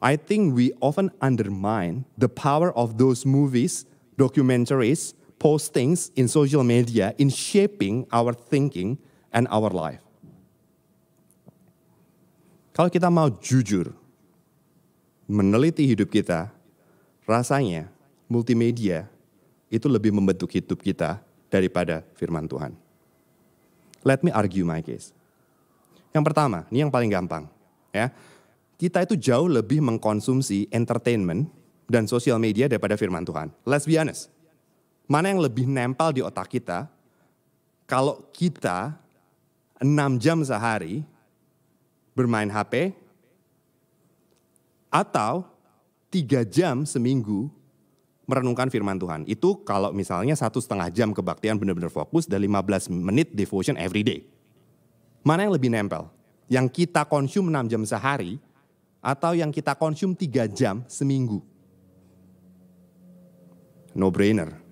I 0.02 0.18
think 0.18 0.54
we 0.54 0.74
often 0.82 1.14
undermine 1.22 2.06
the 2.18 2.30
power 2.30 2.74
of 2.74 2.98
those 2.98 3.22
movies, 3.22 3.86
documentaries, 4.18 5.14
postings 5.38 6.10
in 6.18 6.26
social 6.26 6.66
media 6.66 7.14
in 7.22 7.30
shaping 7.30 8.06
our 8.10 8.34
thinking 8.34 8.98
and 9.30 9.46
our 9.50 9.70
life. 9.70 10.07
Kalau 12.78 12.94
kita 12.94 13.10
mau 13.10 13.26
jujur 13.26 13.90
meneliti 15.26 15.82
hidup 15.82 16.14
kita, 16.14 16.46
rasanya 17.26 17.90
multimedia 18.30 19.10
itu 19.66 19.90
lebih 19.90 20.14
membentuk 20.14 20.46
hidup 20.54 20.78
kita 20.78 21.18
daripada 21.50 22.06
firman 22.14 22.46
Tuhan. 22.46 22.78
Let 24.06 24.22
me 24.22 24.30
argue 24.30 24.62
my 24.62 24.78
case. 24.78 25.10
Yang 26.14 26.30
pertama, 26.30 26.70
ini 26.70 26.86
yang 26.86 26.94
paling 26.94 27.10
gampang, 27.10 27.50
ya. 27.90 28.14
Kita 28.78 29.02
itu 29.02 29.18
jauh 29.18 29.50
lebih 29.50 29.82
mengkonsumsi 29.82 30.70
entertainment 30.70 31.50
dan 31.90 32.06
sosial 32.06 32.38
media 32.38 32.70
daripada 32.70 32.94
firman 32.94 33.26
Tuhan. 33.26 33.50
Let's 33.66 33.90
be 33.90 33.98
honest. 33.98 34.30
Mana 35.10 35.34
yang 35.34 35.42
lebih 35.42 35.66
nempel 35.66 36.14
di 36.14 36.22
otak 36.22 36.46
kita 36.46 36.86
kalau 37.90 38.22
kita 38.30 38.94
6 39.82 40.22
jam 40.22 40.38
sehari 40.46 41.02
bermain 42.18 42.50
HP 42.50 42.90
atau 44.90 45.46
tiga 46.10 46.42
jam 46.42 46.82
seminggu 46.82 47.46
merenungkan 48.26 48.66
firman 48.66 48.98
Tuhan. 48.98 49.22
Itu 49.30 49.62
kalau 49.62 49.94
misalnya 49.94 50.34
satu 50.34 50.58
setengah 50.58 50.90
jam 50.90 51.14
kebaktian 51.14 51.54
benar-benar 51.54 51.94
fokus 51.94 52.26
dan 52.26 52.42
15 52.42 52.90
menit 52.90 53.30
devotion 53.30 53.78
every 53.78 54.02
day. 54.02 54.26
Mana 55.22 55.46
yang 55.46 55.54
lebih 55.54 55.70
nempel? 55.70 56.10
Yang 56.50 56.84
kita 56.84 57.06
konsum 57.06 57.46
6 57.46 57.70
jam 57.70 57.82
sehari 57.86 58.42
atau 58.98 59.38
yang 59.38 59.54
kita 59.54 59.78
konsum 59.78 60.18
3 60.18 60.50
jam 60.50 60.82
seminggu? 60.90 61.38
No 63.94 64.10
brainer 64.10 64.68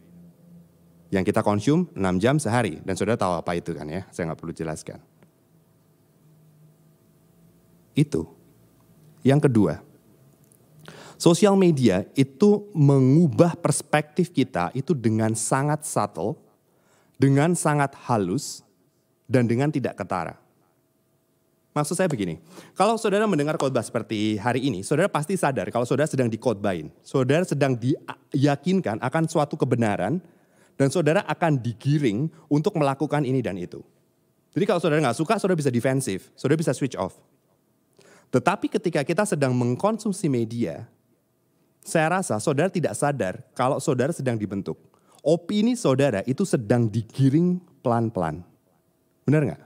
yang 1.11 1.23
kita 1.23 1.41
konsum 1.41 1.87
6 1.95 2.23
jam 2.23 2.37
sehari. 2.37 2.83
Dan 2.83 2.99
saudara 2.99 3.17
tahu 3.17 3.39
apa 3.39 3.53
itu 3.55 3.73
kan 3.73 3.87
ya, 3.87 4.03
saya 4.11 4.33
nggak 4.33 4.41
perlu 4.41 4.55
jelaskan. 4.55 4.99
Itu. 7.97 8.29
Yang 9.25 9.51
kedua, 9.51 9.83
sosial 11.19 11.57
media 11.57 12.05
itu 12.15 12.69
mengubah 12.77 13.59
perspektif 13.59 14.31
kita 14.31 14.71
itu 14.77 14.95
dengan 14.95 15.35
sangat 15.35 15.83
subtle, 15.83 16.39
dengan 17.17 17.57
sangat 17.57 17.97
halus, 18.07 18.63
dan 19.27 19.49
dengan 19.49 19.73
tidak 19.73 19.99
ketara. 19.99 20.39
Maksud 21.77 21.93
saya 21.93 22.09
begini, 22.09 22.41
kalau 22.73 22.97
saudara 22.97 23.29
mendengar 23.29 23.61
khotbah 23.61 23.85
seperti 23.85 24.41
hari 24.41 24.65
ini, 24.65 24.81
saudara 24.81 25.13
pasti 25.13 25.37
sadar 25.37 25.69
kalau 25.69 25.85
saudara 25.85 26.09
sedang 26.09 26.33
dikhotbahin. 26.33 26.89
Saudara 27.05 27.45
sedang 27.45 27.77
diyakinkan 27.77 28.97
akan 29.05 29.29
suatu 29.29 29.61
kebenaran 29.61 30.25
dan 30.81 30.89
saudara 30.89 31.21
akan 31.29 31.61
digiring 31.61 32.33
untuk 32.49 32.81
melakukan 32.81 33.29
ini 33.29 33.45
dan 33.45 33.61
itu. 33.61 33.85
Jadi 34.57 34.65
kalau 34.65 34.81
saudara 34.81 35.05
nggak 35.05 35.21
suka, 35.21 35.37
saudara 35.37 35.61
bisa 35.61 35.69
defensif, 35.69 36.33
saudara 36.33 36.57
bisa 36.57 36.73
switch 36.73 36.97
off. 36.97 37.21
Tetapi 38.37 38.69
ketika 38.69 39.01
kita 39.01 39.25
sedang 39.25 39.57
mengkonsumsi 39.57 40.29
media, 40.29 40.85
saya 41.81 42.21
rasa 42.21 42.37
saudara 42.37 42.69
tidak 42.69 42.93
sadar 42.93 43.41
kalau 43.57 43.81
saudara 43.81 44.13
sedang 44.13 44.37
dibentuk. 44.37 44.77
Opini 45.25 45.73
saudara 45.73 46.21
itu 46.29 46.45
sedang 46.45 46.85
digiring 46.85 47.57
pelan-pelan. 47.81 48.45
Benar 49.25 49.41
nggak? 49.41 49.63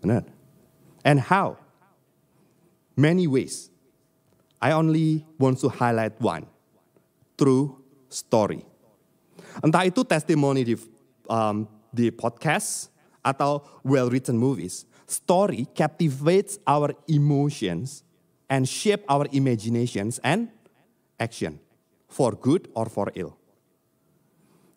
Benar. 0.00 0.24
And 1.04 1.20
how? 1.20 1.60
Many 2.96 3.28
ways. 3.28 3.68
I 4.64 4.72
only 4.72 5.28
want 5.36 5.60
to 5.60 5.68
highlight 5.68 6.16
one. 6.24 6.48
True 7.36 7.84
story. 8.08 8.64
Entah 9.60 9.84
itu 9.84 10.08
testimoni 10.08 10.64
di 10.64 10.74
um, 11.28 11.68
di 11.92 12.08
podcast 12.08 12.88
atau 13.20 13.60
well 13.84 14.08
written 14.08 14.40
movies, 14.40 14.88
story 15.10 15.66
captivates 15.74 16.62
our 16.62 16.94
emotions 17.10 18.06
and 18.46 18.70
shape 18.70 19.02
our 19.10 19.26
imaginations 19.34 20.22
and 20.22 20.46
action 21.18 21.58
for 22.06 22.38
good 22.38 22.70
or 22.78 22.86
for 22.86 23.10
ill. 23.18 23.34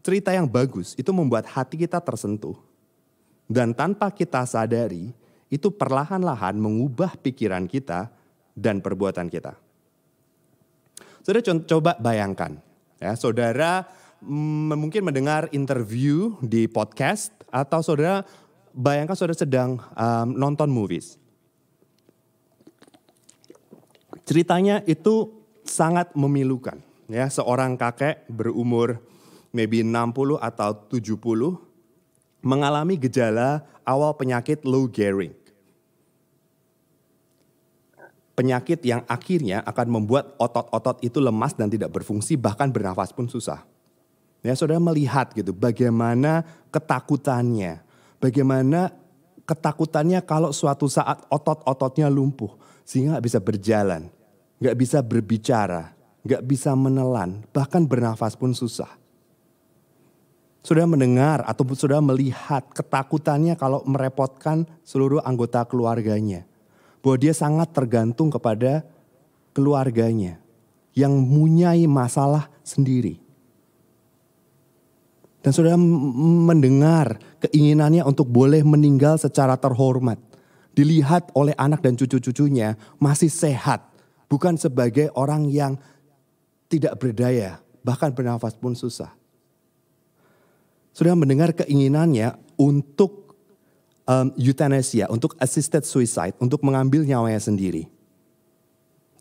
Cerita 0.02 0.34
yang 0.34 0.50
bagus 0.50 0.98
itu 0.98 1.14
membuat 1.14 1.46
hati 1.46 1.78
kita 1.78 2.02
tersentuh. 2.02 2.58
Dan 3.48 3.78
tanpa 3.78 4.10
kita 4.10 4.42
sadari, 4.50 5.14
itu 5.54 5.70
perlahan-lahan 5.70 6.58
mengubah 6.58 7.14
pikiran 7.22 7.70
kita 7.70 8.10
dan 8.58 8.82
perbuatan 8.82 9.30
kita. 9.30 9.54
Saudara 11.22 11.56
coba 11.64 11.96
bayangkan, 12.02 12.58
ya, 12.98 13.14
saudara 13.14 13.88
mungkin 14.76 15.06
mendengar 15.08 15.48
interview 15.56 16.36
di 16.44 16.68
podcast 16.68 17.32
atau 17.54 17.80
saudara 17.86 18.26
bayangkan 18.74 19.16
saudara 19.16 19.38
sedang 19.38 19.78
um, 19.94 20.28
nonton 20.34 20.68
movies. 20.68 21.22
Ceritanya 24.26 24.82
itu 24.90 25.30
sangat 25.64 26.12
memilukan. 26.18 26.82
Ya, 27.12 27.30
seorang 27.30 27.78
kakek 27.78 28.26
berumur 28.32 28.98
maybe 29.54 29.86
60 29.86 30.42
atau 30.42 30.70
70 30.90 31.20
mengalami 32.44 32.98
gejala 32.98 33.64
awal 33.86 34.18
penyakit 34.18 34.66
Lou 34.66 34.90
Gehrig. 34.90 35.38
Penyakit 38.34 38.82
yang 38.82 39.06
akhirnya 39.06 39.62
akan 39.62 40.02
membuat 40.02 40.34
otot-otot 40.42 41.06
itu 41.06 41.22
lemas 41.22 41.54
dan 41.54 41.70
tidak 41.70 41.94
berfungsi 41.94 42.34
bahkan 42.34 42.74
bernafas 42.74 43.14
pun 43.14 43.30
susah. 43.30 43.62
Ya, 44.42 44.58
saudara 44.58 44.82
melihat 44.82 45.32
gitu 45.38 45.54
bagaimana 45.54 46.44
ketakutannya, 46.74 47.80
bagaimana 48.24 48.96
ketakutannya 49.44 50.24
kalau 50.24 50.56
suatu 50.56 50.88
saat 50.88 51.28
otot-ototnya 51.28 52.08
lumpuh 52.08 52.56
sehingga 52.88 53.20
nggak 53.20 53.26
bisa 53.28 53.40
berjalan, 53.44 54.08
nggak 54.64 54.76
bisa 54.80 55.04
berbicara, 55.04 55.92
nggak 56.24 56.44
bisa 56.48 56.72
menelan, 56.72 57.44
bahkan 57.52 57.84
bernafas 57.84 58.40
pun 58.40 58.56
susah. 58.56 58.88
Sudah 60.64 60.88
mendengar 60.88 61.44
atau 61.44 61.68
sudah 61.76 62.00
melihat 62.00 62.64
ketakutannya 62.72 63.60
kalau 63.60 63.84
merepotkan 63.84 64.64
seluruh 64.88 65.20
anggota 65.20 65.68
keluarganya. 65.68 66.48
Bahwa 67.04 67.20
dia 67.20 67.36
sangat 67.36 67.76
tergantung 67.76 68.32
kepada 68.32 68.88
keluarganya 69.52 70.40
yang 70.96 71.12
mempunyai 71.12 71.84
masalah 71.84 72.48
sendiri. 72.64 73.23
Dan 75.44 75.52
saudara 75.52 75.76
mendengar 75.76 77.20
keinginannya 77.44 78.08
untuk 78.08 78.32
boleh 78.32 78.64
meninggal 78.64 79.20
secara 79.20 79.60
terhormat. 79.60 80.16
Dilihat 80.72 81.36
oleh 81.36 81.52
anak 81.60 81.84
dan 81.84 82.00
cucu-cucunya 82.00 82.80
masih 82.96 83.28
sehat. 83.28 83.84
Bukan 84.32 84.56
sebagai 84.56 85.12
orang 85.14 85.52
yang 85.52 85.76
tidak 86.72 86.96
berdaya. 86.98 87.60
Bahkan 87.84 88.16
bernafas 88.16 88.56
pun 88.56 88.72
susah. 88.74 89.12
Sudah 90.96 91.14
mendengar 91.14 91.52
keinginannya 91.52 92.40
untuk 92.56 93.36
um, 94.08 94.32
euthanasia, 94.40 95.12
untuk 95.12 95.36
assisted 95.38 95.84
suicide, 95.84 96.34
untuk 96.40 96.64
mengambil 96.64 97.04
nyawanya 97.04 97.44
sendiri. 97.44 97.93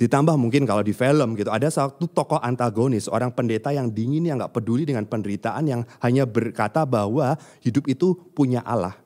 Ditambah 0.02 0.34
mungkin 0.34 0.66
kalau 0.66 0.82
di 0.82 0.90
film 0.90 1.38
gitu 1.38 1.46
ada 1.54 1.70
satu 1.70 2.10
tokoh 2.10 2.42
antagonis, 2.42 3.06
orang 3.06 3.30
pendeta 3.30 3.70
yang 3.70 3.86
dingin 3.86 4.26
yang 4.26 4.34
nggak 4.42 4.50
peduli 4.50 4.82
dengan 4.82 5.06
penderitaan 5.06 5.62
yang 5.62 5.86
hanya 6.02 6.26
berkata 6.26 6.82
bahwa 6.82 7.38
hidup 7.62 7.86
itu 7.86 8.18
punya 8.34 8.66
Allah. 8.66 8.98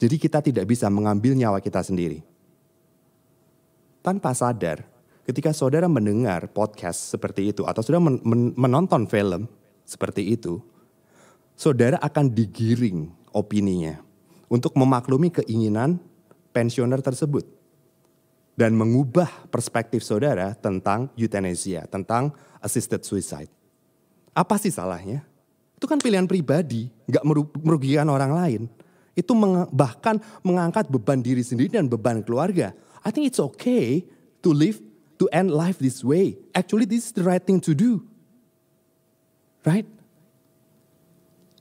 Jadi 0.00 0.16
kita 0.16 0.40
tidak 0.40 0.64
bisa 0.64 0.88
mengambil 0.88 1.36
nyawa 1.36 1.60
kita 1.60 1.84
sendiri. 1.84 2.24
Tanpa 4.00 4.32
sadar, 4.32 4.88
ketika 5.28 5.52
saudara 5.52 5.84
mendengar 5.84 6.48
podcast 6.48 7.12
seperti 7.12 7.52
itu 7.52 7.68
atau 7.68 7.84
sudah 7.84 8.00
men 8.00 8.16
men 8.24 8.56
menonton 8.56 9.04
film 9.04 9.52
seperti 9.84 10.32
itu, 10.32 10.64
saudara 11.60 12.00
akan 12.00 12.32
digiring 12.32 13.12
opininya 13.36 14.00
untuk 14.48 14.72
memaklumi 14.80 15.28
keinginan 15.28 16.00
pensioner 16.56 17.04
tersebut 17.04 17.57
dan 18.58 18.74
mengubah 18.74 19.46
perspektif 19.54 20.02
saudara 20.02 20.50
tentang 20.58 21.14
euthanasia, 21.14 21.86
tentang 21.86 22.34
assisted 22.58 23.06
suicide. 23.06 23.46
Apa 24.34 24.58
sih 24.58 24.74
salahnya? 24.74 25.22
Itu 25.78 25.86
kan 25.86 26.02
pilihan 26.02 26.26
pribadi, 26.26 26.90
nggak 27.06 27.22
merugikan 27.62 28.10
orang 28.10 28.34
lain. 28.34 28.62
Itu 29.14 29.38
meng 29.38 29.70
bahkan 29.70 30.18
mengangkat 30.42 30.90
beban 30.90 31.22
diri 31.22 31.46
sendiri 31.46 31.70
dan 31.70 31.86
beban 31.86 32.18
keluarga. 32.26 32.74
I 33.06 33.14
think 33.14 33.30
it's 33.30 33.38
okay 33.38 34.02
to 34.42 34.50
live 34.50 34.82
to 35.22 35.30
end 35.30 35.54
life 35.54 35.78
this 35.78 36.02
way. 36.02 36.34
Actually, 36.50 36.90
this 36.90 37.06
is 37.06 37.12
the 37.14 37.22
right 37.22 37.42
thing 37.42 37.62
to 37.62 37.78
do. 37.78 38.02
Right? 39.62 39.86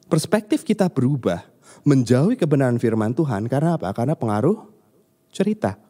Perspektif 0.10 0.66
kita 0.66 0.90
berubah 0.90 1.46
menjauhi 1.86 2.42
kebenaran 2.42 2.82
firman 2.82 3.14
Tuhan 3.14 3.46
karena 3.46 3.78
apa? 3.78 3.94
Karena 3.94 4.18
pengaruh 4.18 4.66
cerita. 5.30 5.87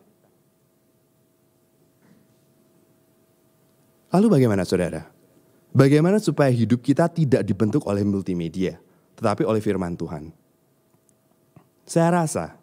Lalu 4.14 4.28
bagaimana 4.40 4.64
saudara? 4.64 5.08
Bagaimana 5.76 6.18
supaya 6.18 6.50
hidup 6.50 6.80
kita 6.80 7.12
tidak 7.12 7.44
dibentuk 7.44 7.84
oleh 7.86 8.02
multimedia, 8.08 8.80
tetapi 9.20 9.44
oleh 9.44 9.60
firman 9.60 9.94
Tuhan? 10.00 10.32
Saya 11.84 12.24
rasa 12.24 12.56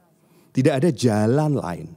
tidak 0.52 0.80
ada 0.82 0.90
jalan 0.90 1.56
lain 1.56 1.88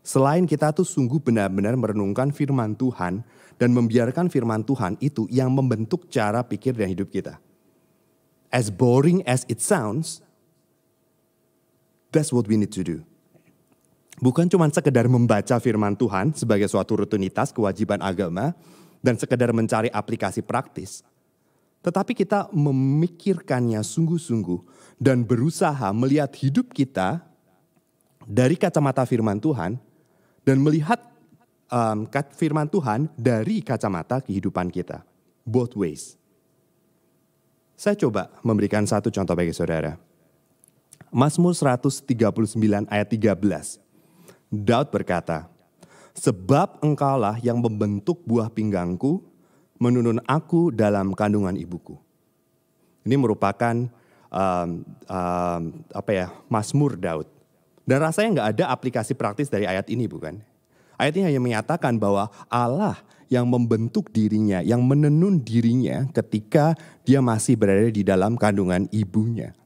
Selain 0.00 0.48
kita 0.48 0.72
tuh 0.72 0.88
sungguh 0.88 1.20
benar-benar 1.20 1.76
merenungkan 1.76 2.32
firman 2.32 2.72
Tuhan 2.72 3.20
dan 3.60 3.70
membiarkan 3.76 4.32
firman 4.32 4.64
Tuhan 4.64 4.96
itu 4.98 5.28
yang 5.28 5.52
membentuk 5.52 6.08
cara 6.08 6.40
pikir 6.40 6.72
dan 6.72 6.88
hidup 6.88 7.12
kita. 7.12 7.36
As 8.48 8.72
boring 8.72 9.20
as 9.28 9.44
it 9.46 9.60
sounds, 9.60 10.24
that's 12.10 12.32
what 12.32 12.48
we 12.48 12.56
need 12.56 12.72
to 12.72 12.82
do. 12.82 13.04
Bukan 14.20 14.52
cuma 14.52 14.68
sekedar 14.68 15.08
membaca 15.08 15.56
firman 15.56 15.96
Tuhan 15.96 16.36
sebagai 16.36 16.68
suatu 16.68 17.00
rutinitas 17.00 17.56
kewajiban 17.56 18.04
agama 18.04 18.52
dan 19.00 19.16
sekedar 19.16 19.48
mencari 19.56 19.88
aplikasi 19.88 20.44
praktis. 20.44 21.00
Tetapi 21.80 22.12
kita 22.12 22.52
memikirkannya 22.52 23.80
sungguh-sungguh 23.80 24.60
dan 25.00 25.24
berusaha 25.24 25.88
melihat 25.96 26.28
hidup 26.36 26.68
kita 26.76 27.24
dari 28.28 28.60
kacamata 28.60 29.08
firman 29.08 29.40
Tuhan 29.40 29.80
dan 30.44 30.56
melihat 30.60 31.00
um, 31.72 32.04
firman 32.36 32.68
Tuhan 32.68 33.08
dari 33.16 33.64
kacamata 33.64 34.20
kehidupan 34.20 34.68
kita. 34.68 35.00
Both 35.48 35.80
ways. 35.80 36.20
Saya 37.80 37.96
coba 37.96 38.28
memberikan 38.44 38.84
satu 38.84 39.08
contoh 39.08 39.32
bagi 39.32 39.56
saudara. 39.56 39.96
Mazmur 41.08 41.56
139 41.56 42.04
ayat 42.92 43.08
13. 43.08 43.89
Daud 44.50 44.90
berkata, 44.90 45.46
Sebab 46.18 46.82
engkaulah 46.82 47.38
yang 47.40 47.62
membentuk 47.62 48.20
buah 48.26 48.50
pinggangku, 48.50 49.22
menunun 49.80 50.20
aku 50.28 50.74
dalam 50.74 51.16
kandungan 51.16 51.56
ibuku. 51.56 51.96
Ini 53.06 53.16
merupakan 53.16 53.88
um, 54.28 54.70
um, 55.08 55.62
apa 55.94 56.10
ya 56.12 56.26
Mazmur 56.52 57.00
Daud. 57.00 57.24
Dan 57.88 58.04
rasanya 58.04 58.28
nggak 58.36 58.48
ada 58.58 58.64
aplikasi 58.70 59.16
praktis 59.16 59.48
dari 59.48 59.64
ayat 59.64 59.88
ini 59.88 60.04
bukan? 60.04 60.38
Ayat 61.00 61.16
ini 61.16 61.32
hanya 61.32 61.40
menyatakan 61.40 61.96
bahwa 61.96 62.28
Allah 62.52 63.00
yang 63.32 63.48
membentuk 63.48 64.12
dirinya, 64.12 64.60
yang 64.60 64.84
menenun 64.84 65.40
dirinya 65.40 66.04
ketika 66.12 66.76
dia 67.06 67.24
masih 67.24 67.56
berada 67.56 67.88
di 67.88 68.04
dalam 68.04 68.36
kandungan 68.36 68.84
ibunya. 68.92 69.56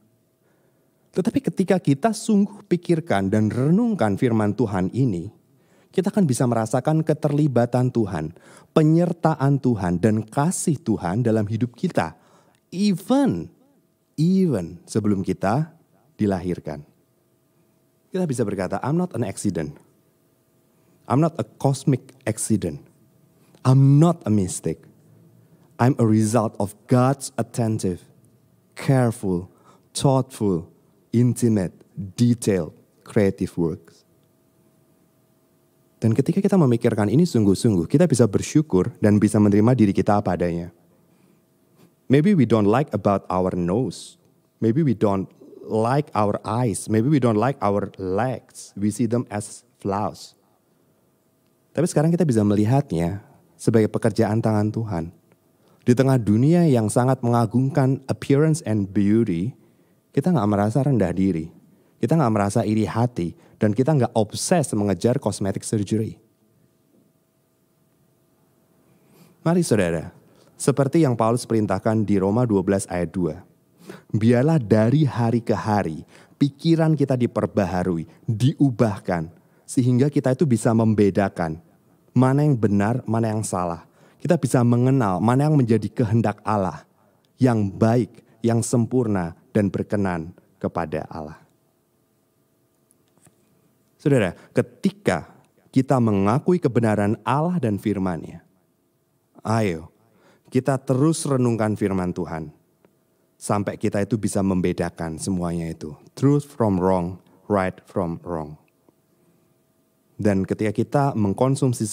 Tetapi 1.15 1.39
ketika 1.39 1.79
kita 1.79 2.11
sungguh 2.11 2.67
pikirkan 2.67 3.31
dan 3.31 3.47
renungkan 3.47 4.19
firman 4.19 4.51
Tuhan 4.51 4.91
ini, 4.91 5.31
kita 5.95 6.11
akan 6.11 6.27
bisa 6.27 6.43
merasakan 6.43 7.07
keterlibatan 7.07 7.87
Tuhan, 7.87 8.35
penyertaan 8.75 9.63
Tuhan, 9.63 10.03
dan 10.03 10.27
kasih 10.27 10.75
Tuhan 10.83 11.23
dalam 11.23 11.47
hidup 11.47 11.71
kita. 11.71 12.19
Even, 12.67 13.47
even 14.19 14.83
sebelum 14.83 15.23
kita 15.23 15.71
dilahirkan 16.19 16.83
kita 18.15 18.31
bisa 18.31 18.47
berkata, 18.47 18.79
I'm 18.79 18.95
not 18.95 19.11
an 19.11 19.27
accident. 19.27 19.75
I'm 21.03 21.19
not 21.19 21.35
a 21.35 21.43
cosmic 21.43 22.15
accident. 22.23 22.79
I'm 23.67 23.99
not 23.99 24.23
a 24.23 24.31
mistake. 24.31 24.87
I'm 25.75 25.99
a 25.99 26.07
result 26.07 26.55
of 26.55 26.71
God's 26.87 27.35
attentive, 27.35 28.07
careful, 28.79 29.51
thoughtful, 29.91 30.71
intimate, 31.15 31.71
detailed, 31.95 32.75
creative 33.07 33.55
works. 33.55 34.03
Dan 36.03 36.11
ketika 36.11 36.43
kita 36.43 36.59
memikirkan 36.59 37.07
ini 37.07 37.23
sungguh-sungguh, 37.23 37.87
kita 37.87 38.03
bisa 38.05 38.27
bersyukur 38.27 38.91
dan 38.99 39.15
bisa 39.15 39.39
menerima 39.39 39.71
diri 39.73 39.95
kita 39.95 40.19
apa 40.19 40.35
adanya. 40.35 40.75
Maybe 42.11 42.37
we 42.37 42.45
don't 42.45 42.69
like 42.69 42.91
about 42.93 43.25
our 43.31 43.55
nose. 43.55 44.19
Maybe 44.61 44.85
we 44.85 44.93
don't 44.93 45.25
like 45.65 46.13
our 46.13 46.37
eyes. 46.45 46.85
Maybe 46.85 47.09
we 47.09 47.17
don't 47.17 47.39
like 47.39 47.57
our 47.63 47.89
legs. 47.97 48.75
We 48.77 48.93
see 48.93 49.09
them 49.09 49.25
as 49.33 49.65
flaws. 49.81 50.37
Tapi 51.73 51.89
sekarang 51.89 52.13
kita 52.13 52.21
bisa 52.27 52.45
melihatnya 52.45 53.25
sebagai 53.57 53.89
pekerjaan 53.89 54.45
tangan 54.45 54.69
Tuhan. 54.69 55.09
Di 55.85 55.97
tengah 55.97 56.21
dunia 56.21 56.69
yang 56.69 56.89
sangat 56.89 57.25
mengagungkan 57.25 58.01
appearance 58.05 58.61
and 58.65 58.89
beauty, 58.93 59.57
kita 60.15 60.31
nggak 60.31 60.47
merasa 60.47 60.79
rendah 60.79 61.11
diri. 61.11 61.51
Kita 61.99 62.15
nggak 62.15 62.31
merasa 62.31 62.63
iri 62.63 62.87
hati. 62.87 63.35
Dan 63.59 63.75
kita 63.75 63.91
nggak 63.91 64.15
obses 64.15 64.71
mengejar 64.71 65.19
cosmetic 65.19 65.67
surgery. 65.67 66.15
Mari 69.43 69.59
saudara, 69.59 70.15
seperti 70.55 71.03
yang 71.03 71.19
Paulus 71.19 71.43
perintahkan 71.43 72.07
di 72.07 72.15
Roma 72.15 72.47
12 72.47 72.87
ayat 72.87 73.11
2 73.11 74.15
Biarlah 74.15 74.57
dari 74.57 75.05
hari 75.05 75.43
ke 75.43 75.53
hari 75.53 76.07
pikiran 76.41 76.97
kita 76.97 77.13
diperbaharui, 77.13 78.07
diubahkan 78.25 79.29
sehingga 79.67 80.09
kita 80.09 80.33
itu 80.33 80.49
bisa 80.49 80.73
membedakan 80.73 81.61
mana 82.15 82.41
yang 82.41 82.57
benar, 82.57 83.03
mana 83.05 83.35
yang 83.35 83.43
salah. 83.45 83.85
Kita 84.17 84.39
bisa 84.41 84.65
mengenal 84.65 85.21
mana 85.21 85.45
yang 85.45 85.59
menjadi 85.59 85.85
kehendak 85.91 86.41
Allah, 86.41 86.81
yang 87.37 87.69
baik, 87.69 88.25
yang 88.41 88.65
sempurna 88.65 89.37
dan 89.55 89.71
berkenan 89.71 90.35
kepada 90.59 91.07
Allah. 91.07 91.39
Saudara, 93.95 94.35
ketika 94.51 95.31
kita 95.71 95.95
mengakui 96.03 96.59
kebenaran 96.59 97.15
Allah 97.23 97.55
dan 97.63 97.79
firman-Nya, 97.79 98.43
ayo 99.47 99.87
kita 100.51 100.75
terus 100.75 101.23
renungkan 101.23 101.79
firman 101.79 102.11
Tuhan 102.11 102.51
sampai 103.39 103.79
kita 103.79 104.03
itu 104.03 104.19
bisa 104.19 104.43
membedakan 104.43 105.15
semuanya 105.15 105.71
itu. 105.71 105.95
Truth 106.13 106.51
from 106.51 106.75
wrong, 106.77 107.23
right 107.47 107.79
from 107.87 108.19
wrong. 108.27 108.59
Dan 110.15 110.47
ketika 110.47 110.71
kita 110.71 111.03
mengkonsumsi 111.11 111.83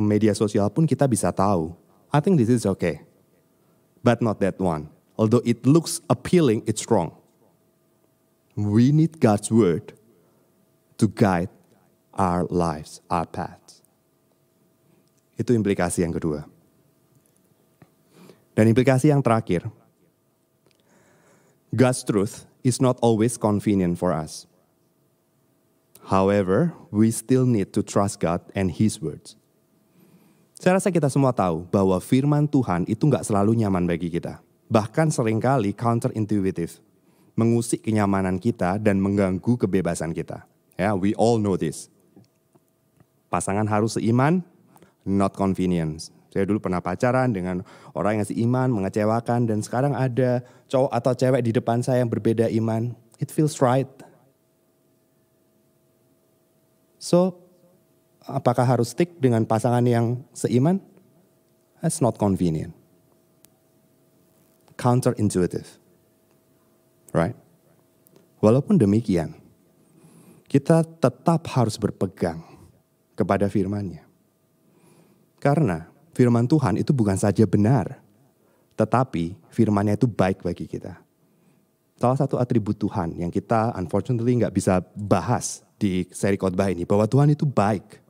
media 0.00 0.32
sosial 0.32 0.72
pun 0.72 0.88
kita 0.88 1.04
bisa 1.04 1.28
tahu, 1.28 1.76
I 2.08 2.20
think 2.24 2.40
this 2.40 2.48
is 2.48 2.64
okay. 2.64 3.04
But 4.00 4.24
not 4.24 4.40
that 4.40 4.56
one. 4.56 4.88
Although 5.20 5.44
it 5.44 5.68
looks 5.68 6.00
appealing, 6.08 6.64
it's 6.64 6.88
wrong. 6.88 7.12
We 8.56 8.88
need 8.88 9.20
God's 9.20 9.52
word 9.52 9.92
to 10.96 11.12
guide 11.12 11.52
our 12.16 12.48
lives, 12.48 13.04
our 13.12 13.28
paths. 13.28 13.84
Itu 15.36 15.52
implikasi 15.52 16.08
yang 16.08 16.16
kedua. 16.16 16.48
Dan 18.56 18.72
implikasi 18.72 19.12
yang 19.12 19.20
terakhir, 19.20 19.68
God's 21.68 22.00
truth 22.00 22.48
is 22.64 22.80
not 22.80 22.96
always 23.04 23.36
convenient 23.36 24.00
for 24.00 24.16
us. 24.16 24.48
However, 26.08 26.72
we 26.88 27.12
still 27.12 27.44
need 27.44 27.76
to 27.76 27.84
trust 27.84 28.24
God 28.24 28.40
and 28.56 28.72
His 28.72 28.96
words. 29.04 29.36
Saya 30.56 30.80
rasa 30.80 30.88
kita 30.88 31.12
semua 31.12 31.36
tahu 31.36 31.68
bahwa 31.68 32.00
firman 32.00 32.48
Tuhan 32.48 32.88
itu 32.88 33.04
nggak 33.04 33.24
selalu 33.28 33.52
nyaman 33.60 33.84
bagi 33.84 34.08
kita. 34.08 34.40
Bahkan 34.70 35.10
sering 35.10 35.42
kali 35.42 35.74
counterintuitive, 35.74 36.78
mengusik 37.34 37.82
kenyamanan 37.82 38.38
kita 38.38 38.78
dan 38.78 39.02
mengganggu 39.02 39.58
kebebasan 39.58 40.14
kita. 40.14 40.46
Ya, 40.78 40.94
we 40.94 41.10
all 41.18 41.42
know 41.42 41.58
this. 41.58 41.90
Pasangan 43.26 43.66
harus 43.66 43.98
seiman, 43.98 44.46
not 45.02 45.34
convenience. 45.34 46.14
Saya 46.30 46.46
dulu 46.46 46.62
pernah 46.62 46.78
pacaran 46.78 47.34
dengan 47.34 47.66
orang 47.98 48.22
yang 48.22 48.26
seiman, 48.30 48.70
mengecewakan, 48.70 49.50
dan 49.50 49.58
sekarang 49.66 49.98
ada 49.98 50.46
cowok 50.70 50.92
atau 50.94 51.12
cewek 51.18 51.42
di 51.42 51.50
depan 51.50 51.82
saya 51.82 52.06
yang 52.06 52.10
berbeda 52.10 52.46
iman. 52.62 52.94
It 53.18 53.34
feels 53.34 53.58
right. 53.58 53.90
So, 57.02 57.42
apakah 58.22 58.62
harus 58.62 58.94
stick 58.94 59.18
dengan 59.18 59.42
pasangan 59.42 59.82
yang 59.82 60.22
seiman? 60.30 60.78
That's 61.82 61.98
not 61.98 62.14
convenient. 62.14 62.79
Counterintuitive. 64.80 65.68
Right? 67.12 67.36
Walaupun 68.40 68.80
demikian, 68.80 69.36
kita 70.48 70.80
tetap 70.80 71.44
harus 71.52 71.76
berpegang 71.76 72.40
kepada 73.12 73.44
firman-Nya. 73.52 74.08
Karena 75.36 75.84
firman 76.16 76.48
Tuhan 76.48 76.80
itu 76.80 76.96
bukan 76.96 77.20
saja 77.20 77.44
benar, 77.44 78.00
tetapi 78.80 79.36
firman-Nya 79.52 80.00
itu 80.00 80.08
baik 80.08 80.40
bagi 80.40 80.64
kita. 80.64 80.96
Salah 82.00 82.16
satu 82.16 82.40
atribut 82.40 82.80
Tuhan 82.80 83.20
yang 83.20 83.28
kita 83.28 83.76
unfortunately 83.76 84.40
nggak 84.40 84.56
bisa 84.56 84.80
bahas 84.96 85.60
di 85.76 86.08
seri 86.08 86.40
khotbah 86.40 86.72
ini, 86.72 86.88
bahwa 86.88 87.04
Tuhan 87.04 87.36
itu 87.36 87.44
baik. 87.44 88.00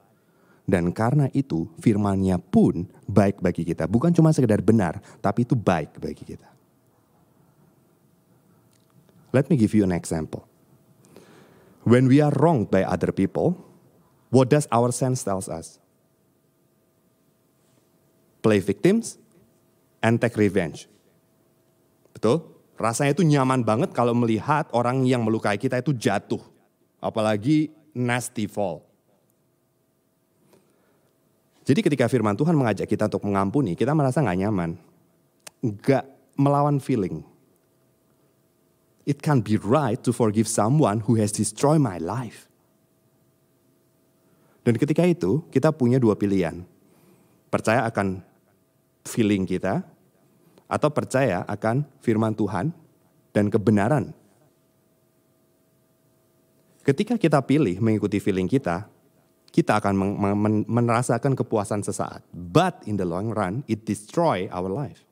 Dan 0.71 0.95
karena 0.95 1.27
itu 1.35 1.67
firman-Nya 1.83 2.39
pun 2.39 2.87
baik 3.11 3.43
bagi 3.43 3.67
kita. 3.67 3.91
Bukan 3.91 4.15
cuma 4.15 4.31
sekedar 4.31 4.63
benar, 4.63 5.03
tapi 5.19 5.43
itu 5.43 5.59
baik 5.59 5.99
bagi 5.99 6.23
kita. 6.23 6.50
Let 9.31 9.51
me 9.51 9.55
give 9.55 9.75
you 9.75 9.87
an 9.87 9.95
example. 9.95 10.47
When 11.87 12.11
we 12.11 12.21
are 12.21 12.35
wronged 12.35 12.69
by 12.69 12.85
other 12.85 13.15
people, 13.15 13.57
what 14.29 14.51
does 14.51 14.67
our 14.71 14.91
sense 14.91 15.23
tells 15.23 15.49
us? 15.49 15.79
Play 18.43 18.59
victims 18.61 19.17
and 20.03 20.21
take 20.21 20.37
revenge. 20.37 20.91
Betul? 22.13 22.45
Rasanya 22.81 23.13
itu 23.13 23.25
nyaman 23.25 23.61
banget 23.61 23.93
kalau 23.93 24.17
melihat 24.17 24.67
orang 24.73 25.05
yang 25.05 25.21
melukai 25.21 25.61
kita 25.61 25.85
itu 25.85 25.93
jatuh. 25.93 26.41
Apalagi 27.01 27.73
nasty 27.93 28.49
fall. 28.49 28.85
Jadi 31.65 31.87
ketika 31.87 32.09
firman 32.09 32.35
Tuhan 32.35 32.57
mengajak 32.57 32.89
kita 32.89 33.07
untuk 33.07 33.29
mengampuni, 33.29 33.77
kita 33.77 33.93
merasa 33.93 34.25
nggak 34.25 34.41
nyaman. 34.43 34.71
Nggak 35.61 36.05
melawan 36.41 36.81
feeling. 36.81 37.21
It 39.11 39.19
can 39.19 39.43
be 39.43 39.59
right 39.59 39.99
to 40.07 40.15
forgive 40.15 40.47
someone 40.47 41.03
who 41.03 41.19
has 41.19 41.35
destroyed 41.35 41.83
my 41.83 41.99
life. 41.99 42.47
Dan 44.63 44.79
ketika 44.79 45.03
itu 45.03 45.43
kita 45.51 45.75
punya 45.75 45.99
dua 45.99 46.15
pilihan. 46.15 46.63
Percaya 47.51 47.83
akan 47.91 48.23
feeling 49.03 49.43
kita 49.51 49.83
atau 50.71 50.95
percaya 50.95 51.43
akan 51.51 51.83
firman 51.99 52.39
Tuhan 52.39 52.71
dan 53.35 53.51
kebenaran. 53.51 54.15
Ketika 56.87 57.19
kita 57.19 57.43
pilih 57.43 57.83
mengikuti 57.83 58.23
feeling 58.23 58.47
kita, 58.47 58.87
kita 59.51 59.83
akan 59.83 59.99
merasakan 60.71 61.35
kepuasan 61.35 61.83
sesaat. 61.83 62.23
But 62.31 62.87
in 62.87 62.95
the 62.95 63.07
long 63.11 63.35
run, 63.35 63.67
it 63.67 63.83
destroy 63.83 64.47
our 64.55 64.71
life. 64.71 65.10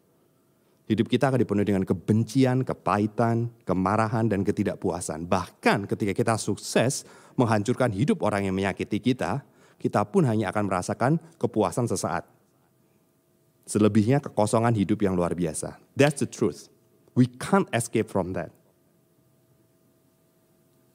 Hidup 0.89 1.05
kita 1.05 1.29
akan 1.29 1.45
dipenuhi 1.45 1.69
dengan 1.69 1.85
kebencian, 1.85 2.65
kepahitan, 2.65 3.53
kemarahan, 3.69 4.25
dan 4.25 4.41
ketidakpuasan. 4.41 5.29
Bahkan 5.29 5.85
ketika 5.85 6.17
kita 6.17 6.35
sukses 6.41 7.05
menghancurkan 7.37 7.93
hidup 7.93 8.25
orang 8.25 8.49
yang 8.49 8.57
menyakiti 8.57 8.97
kita, 8.97 9.45
kita 9.77 10.01
pun 10.09 10.25
hanya 10.25 10.49
akan 10.49 10.65
merasakan 10.65 11.21
kepuasan 11.37 11.85
sesaat. 11.93 12.25
Selebihnya 13.69 14.25
kekosongan 14.25 14.73
hidup 14.73 15.05
yang 15.05 15.13
luar 15.13 15.37
biasa. 15.37 15.77
That's 15.93 16.25
the 16.25 16.29
truth. 16.31 16.73
We 17.13 17.29
can't 17.37 17.69
escape 17.69 18.09
from 18.09 18.33
that. 18.33 18.49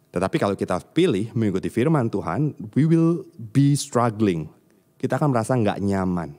Tetapi 0.10 0.42
kalau 0.42 0.58
kita 0.58 0.82
pilih 0.90 1.30
mengikuti 1.38 1.70
firman 1.70 2.10
Tuhan, 2.10 2.58
we 2.74 2.90
will 2.90 3.30
be 3.38 3.78
struggling. 3.78 4.50
Kita 4.98 5.22
akan 5.22 5.30
merasa 5.38 5.54
nggak 5.54 5.78
nyaman. 5.86 6.34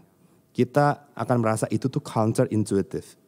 Kita 0.50 1.10
akan 1.14 1.36
merasa 1.38 1.70
itu 1.70 1.86
tuh 1.86 2.02
counterintuitive. 2.02 3.23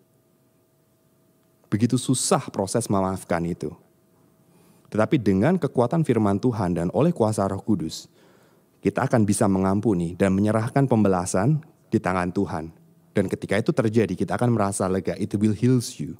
Begitu 1.76 2.00
susah 2.00 2.40
proses 2.48 2.88
memaafkan 2.88 3.44
itu. 3.44 3.68
Tetapi 4.88 5.20
dengan 5.20 5.60
kekuatan 5.60 6.08
firman 6.08 6.40
Tuhan 6.40 6.72
dan 6.72 6.88
oleh 6.96 7.12
kuasa 7.12 7.44
roh 7.44 7.60
kudus, 7.60 8.08
kita 8.80 9.04
akan 9.04 9.28
bisa 9.28 9.44
mengampuni 9.44 10.16
dan 10.16 10.32
menyerahkan 10.32 10.88
pembelasan 10.88 11.60
di 11.92 12.00
tangan 12.00 12.32
Tuhan. 12.32 12.72
Dan 13.12 13.28
ketika 13.28 13.60
itu 13.60 13.76
terjadi, 13.76 14.16
kita 14.16 14.40
akan 14.40 14.56
merasa 14.56 14.88
lega. 14.88 15.20
It 15.20 15.36
will 15.36 15.52
heals 15.52 16.00
you. 16.00 16.16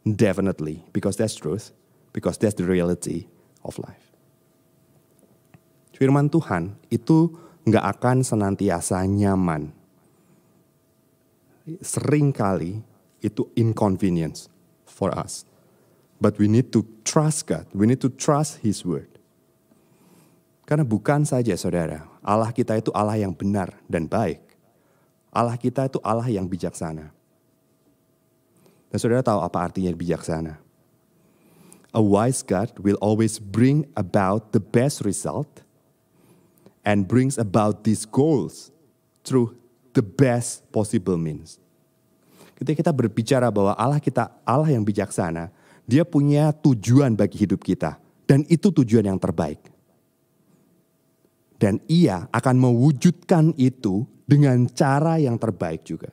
Definitely. 0.00 0.80
Because 0.96 1.20
that's 1.20 1.36
truth. 1.36 1.76
Because 2.16 2.40
that's 2.40 2.56
the 2.56 2.64
reality 2.64 3.28
of 3.60 3.76
life. 3.84 4.08
Firman 5.92 6.32
Tuhan 6.32 6.80
itu 6.88 7.36
nggak 7.68 8.00
akan 8.00 8.24
senantiasa 8.24 9.04
nyaman. 9.04 9.76
Seringkali 11.68 12.80
itu 13.20 13.44
inconvenience 13.52 14.48
for 14.90 15.14
us. 15.14 15.46
But 16.20 16.36
we 16.36 16.50
need 16.50 16.74
to 16.76 16.84
trust 17.06 17.48
God. 17.48 17.64
We 17.72 17.86
need 17.88 18.02
to 18.04 18.10
trust 18.12 18.60
His 18.60 18.84
word. 18.84 19.08
Karena 20.68 20.84
bukan 20.84 21.24
saja 21.24 21.54
saudara, 21.56 22.04
Allah 22.20 22.50
kita 22.50 22.76
itu 22.76 22.92
Allah 22.92 23.16
yang 23.16 23.32
benar 23.32 23.72
dan 23.88 24.04
baik. 24.04 24.42
Allah 25.32 25.56
kita 25.56 25.88
itu 25.88 25.98
Allah 26.02 26.26
yang 26.28 26.44
bijaksana. 26.44 27.14
Dan 28.90 28.98
saudara 28.98 29.22
tahu 29.22 29.40
apa 29.40 29.70
artinya 29.70 29.90
bijaksana? 29.94 30.58
a 31.94 32.02
wise 32.02 32.42
God 32.42 32.78
will 32.78 32.96
always 33.00 33.38
bring 33.38 33.86
about 33.96 34.52
the 34.52 34.60
best 34.60 35.04
result 35.04 35.62
and 36.84 37.08
brings 37.08 37.36
about 37.36 37.84
these 37.84 38.06
goals 38.06 38.70
through 39.24 39.56
the 39.94 40.02
best 40.02 40.70
possible 40.72 41.16
means. 41.16 41.58
Ketika 42.60 42.84
kita 42.84 42.92
berbicara 42.92 43.48
bahwa 43.48 43.72
Allah 43.72 43.96
kita 43.96 44.28
Allah 44.44 44.68
yang 44.68 44.84
bijaksana, 44.84 45.48
dia 45.88 46.04
punya 46.04 46.52
tujuan 46.52 47.16
bagi 47.16 47.40
hidup 47.40 47.64
kita 47.64 47.96
dan 48.28 48.44
itu 48.52 48.68
tujuan 48.68 49.08
yang 49.08 49.16
terbaik. 49.16 49.64
Dan 51.56 51.80
ia 51.88 52.28
akan 52.28 52.56
mewujudkan 52.60 53.56
itu 53.56 54.04
dengan 54.28 54.68
cara 54.68 55.16
yang 55.16 55.40
terbaik 55.40 55.88
juga. 55.88 56.12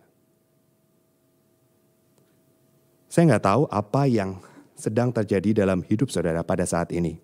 Saya 3.11 3.35
nggak 3.35 3.43
tahu 3.43 3.63
apa 3.67 4.07
yang 4.07 4.39
sedang 4.75 5.11
terjadi 5.11 5.63
dalam 5.63 5.83
hidup 5.83 6.07
saudara 6.07 6.47
pada 6.47 6.63
saat 6.63 6.95
ini. 6.95 7.19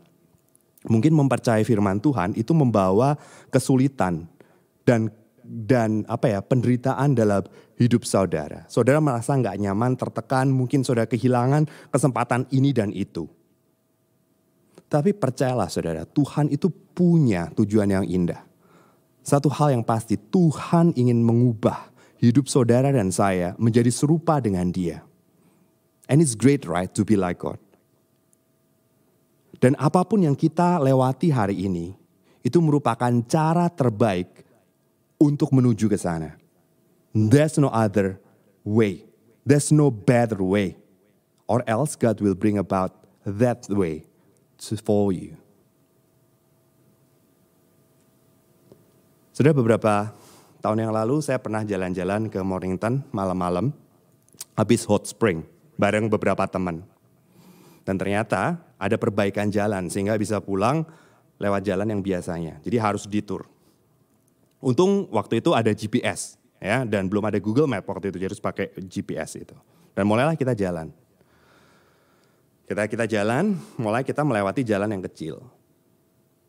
Mungkin 0.84 1.16
mempercayai 1.16 1.64
firman 1.64 2.04
Tuhan 2.04 2.36
itu 2.36 2.52
membawa 2.52 3.16
kesulitan 3.48 4.28
dan 4.84 5.08
dan 5.44 6.08
apa 6.08 6.32
ya 6.32 6.40
penderitaan 6.40 7.16
dalam 7.16 7.44
hidup 7.84 8.08
saudara. 8.08 8.64
Saudara 8.72 9.04
merasa 9.04 9.36
nggak 9.36 9.60
nyaman, 9.60 10.00
tertekan, 10.00 10.48
mungkin 10.50 10.82
saudara 10.88 11.06
kehilangan 11.06 11.68
kesempatan 11.92 12.48
ini 12.50 12.72
dan 12.72 12.90
itu. 12.96 13.28
Tapi 14.88 15.12
percayalah 15.12 15.68
saudara, 15.68 16.06
Tuhan 16.06 16.54
itu 16.54 16.70
punya 16.70 17.50
tujuan 17.58 17.90
yang 17.90 18.06
indah. 18.06 18.46
Satu 19.26 19.50
hal 19.50 19.74
yang 19.74 19.84
pasti, 19.84 20.20
Tuhan 20.20 20.94
ingin 20.94 21.24
mengubah 21.24 21.90
hidup 22.22 22.46
saudara 22.46 22.94
dan 22.94 23.10
saya 23.10 23.58
menjadi 23.58 23.90
serupa 23.90 24.38
dengan 24.38 24.70
dia. 24.70 25.02
And 26.06 26.20
it's 26.20 26.36
great 26.36 26.68
right 26.68 26.92
to 26.94 27.02
be 27.08 27.16
like 27.18 27.42
God. 27.42 27.58
Dan 29.58 29.80
apa 29.80 30.04
pun 30.04 30.22
yang 30.22 30.36
kita 30.36 30.76
lewati 30.78 31.32
hari 31.32 31.64
ini, 31.64 31.96
itu 32.44 32.60
merupakan 32.60 33.12
cara 33.24 33.72
terbaik 33.72 34.44
untuk 35.16 35.56
menuju 35.56 35.88
ke 35.88 35.96
sana. 35.96 36.43
There's 37.14 37.62
no 37.62 37.70
other 37.70 38.18
way. 38.66 39.06
There's 39.46 39.70
no 39.70 39.94
better 39.94 40.42
way. 40.42 40.82
Or 41.46 41.62
else 41.70 41.94
God 41.94 42.18
will 42.18 42.34
bring 42.34 42.58
about 42.58 43.06
that 43.22 43.70
way 43.70 44.10
to 44.66 44.74
for 44.82 45.14
you. 45.14 45.38
Sudah 49.30 49.54
beberapa 49.54 50.14
tahun 50.66 50.90
yang 50.90 50.94
lalu 50.94 51.22
saya 51.22 51.38
pernah 51.38 51.62
jalan-jalan 51.62 52.34
ke 52.34 52.42
Mornington 52.42 53.06
malam-malam 53.14 53.74
habis 54.58 54.86
hot 54.86 55.06
spring 55.06 55.46
bareng 55.78 56.10
beberapa 56.10 56.46
teman. 56.50 56.82
Dan 57.86 57.98
ternyata 58.02 58.58
ada 58.82 58.98
perbaikan 58.98 59.54
jalan 59.54 59.90
sehingga 59.90 60.18
bisa 60.18 60.42
pulang 60.42 60.86
lewat 61.38 61.62
jalan 61.66 61.94
yang 61.94 62.02
biasanya. 62.02 62.58
Jadi 62.66 62.78
harus 62.82 63.06
ditur. 63.06 63.46
Untung 64.64 65.12
waktu 65.12 65.44
itu 65.44 65.52
ada 65.52 65.76
GPS 65.76 66.42
ya 66.64 66.88
dan 66.88 67.12
belum 67.12 67.28
ada 67.28 67.44
Google 67.44 67.68
Map 67.68 67.84
waktu 67.84 68.08
itu 68.08 68.24
jadi 68.24 68.32
harus 68.32 68.40
pakai 68.40 68.72
GPS 68.88 69.36
itu. 69.36 69.56
Dan 69.92 70.08
mulailah 70.08 70.40
kita 70.40 70.56
jalan. 70.56 70.96
Kita 72.64 72.88
kita 72.88 73.06
jalan, 73.06 73.60
mulai 73.76 74.08
kita 74.08 74.24
melewati 74.24 74.64
jalan 74.64 74.88
yang 74.88 75.04
kecil. 75.04 75.44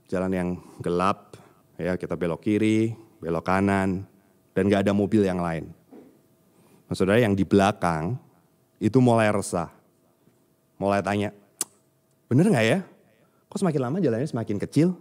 Jalan 0.06 0.30
yang 0.30 0.48
gelap, 0.78 1.34
ya 1.74 1.98
kita 1.98 2.14
belok 2.14 2.46
kiri, 2.46 2.94
belok 3.18 3.42
kanan, 3.42 4.06
dan 4.54 4.62
gak 4.70 4.86
ada 4.86 4.94
mobil 4.94 5.26
yang 5.26 5.42
lain. 5.42 5.66
Nah, 6.86 6.94
saudara 6.94 7.18
yang 7.18 7.34
di 7.34 7.42
belakang 7.42 8.14
itu 8.78 9.02
mulai 9.02 9.28
resah. 9.34 9.74
Mulai 10.78 11.02
tanya, 11.02 11.34
bener 12.30 12.46
gak 12.54 12.64
ya? 12.64 12.78
Kok 13.50 13.58
semakin 13.58 13.80
lama 13.82 13.96
jalannya 13.98 14.28
semakin 14.30 14.56
kecil? 14.62 14.94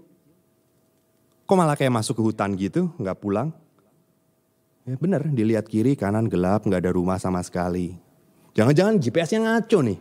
Kok 1.45 1.55
malah 1.55 1.77
kayak 1.77 1.93
masuk 1.93 2.17
ke 2.17 2.23
hutan 2.25 2.57
gitu, 2.57 2.89
gak 2.97 3.21
pulang? 3.21 3.53
Ya 4.83 4.99
bener, 4.99 5.23
dilihat 5.31 5.71
kiri 5.71 5.95
kanan 5.95 6.27
gelap, 6.27 6.67
gak 6.67 6.83
ada 6.83 6.91
rumah 6.91 7.15
sama 7.15 7.39
sekali. 7.39 7.95
Jangan-jangan 8.51 8.99
GPS-nya 8.99 9.39
ngaco 9.39 9.79
nih. 9.79 9.99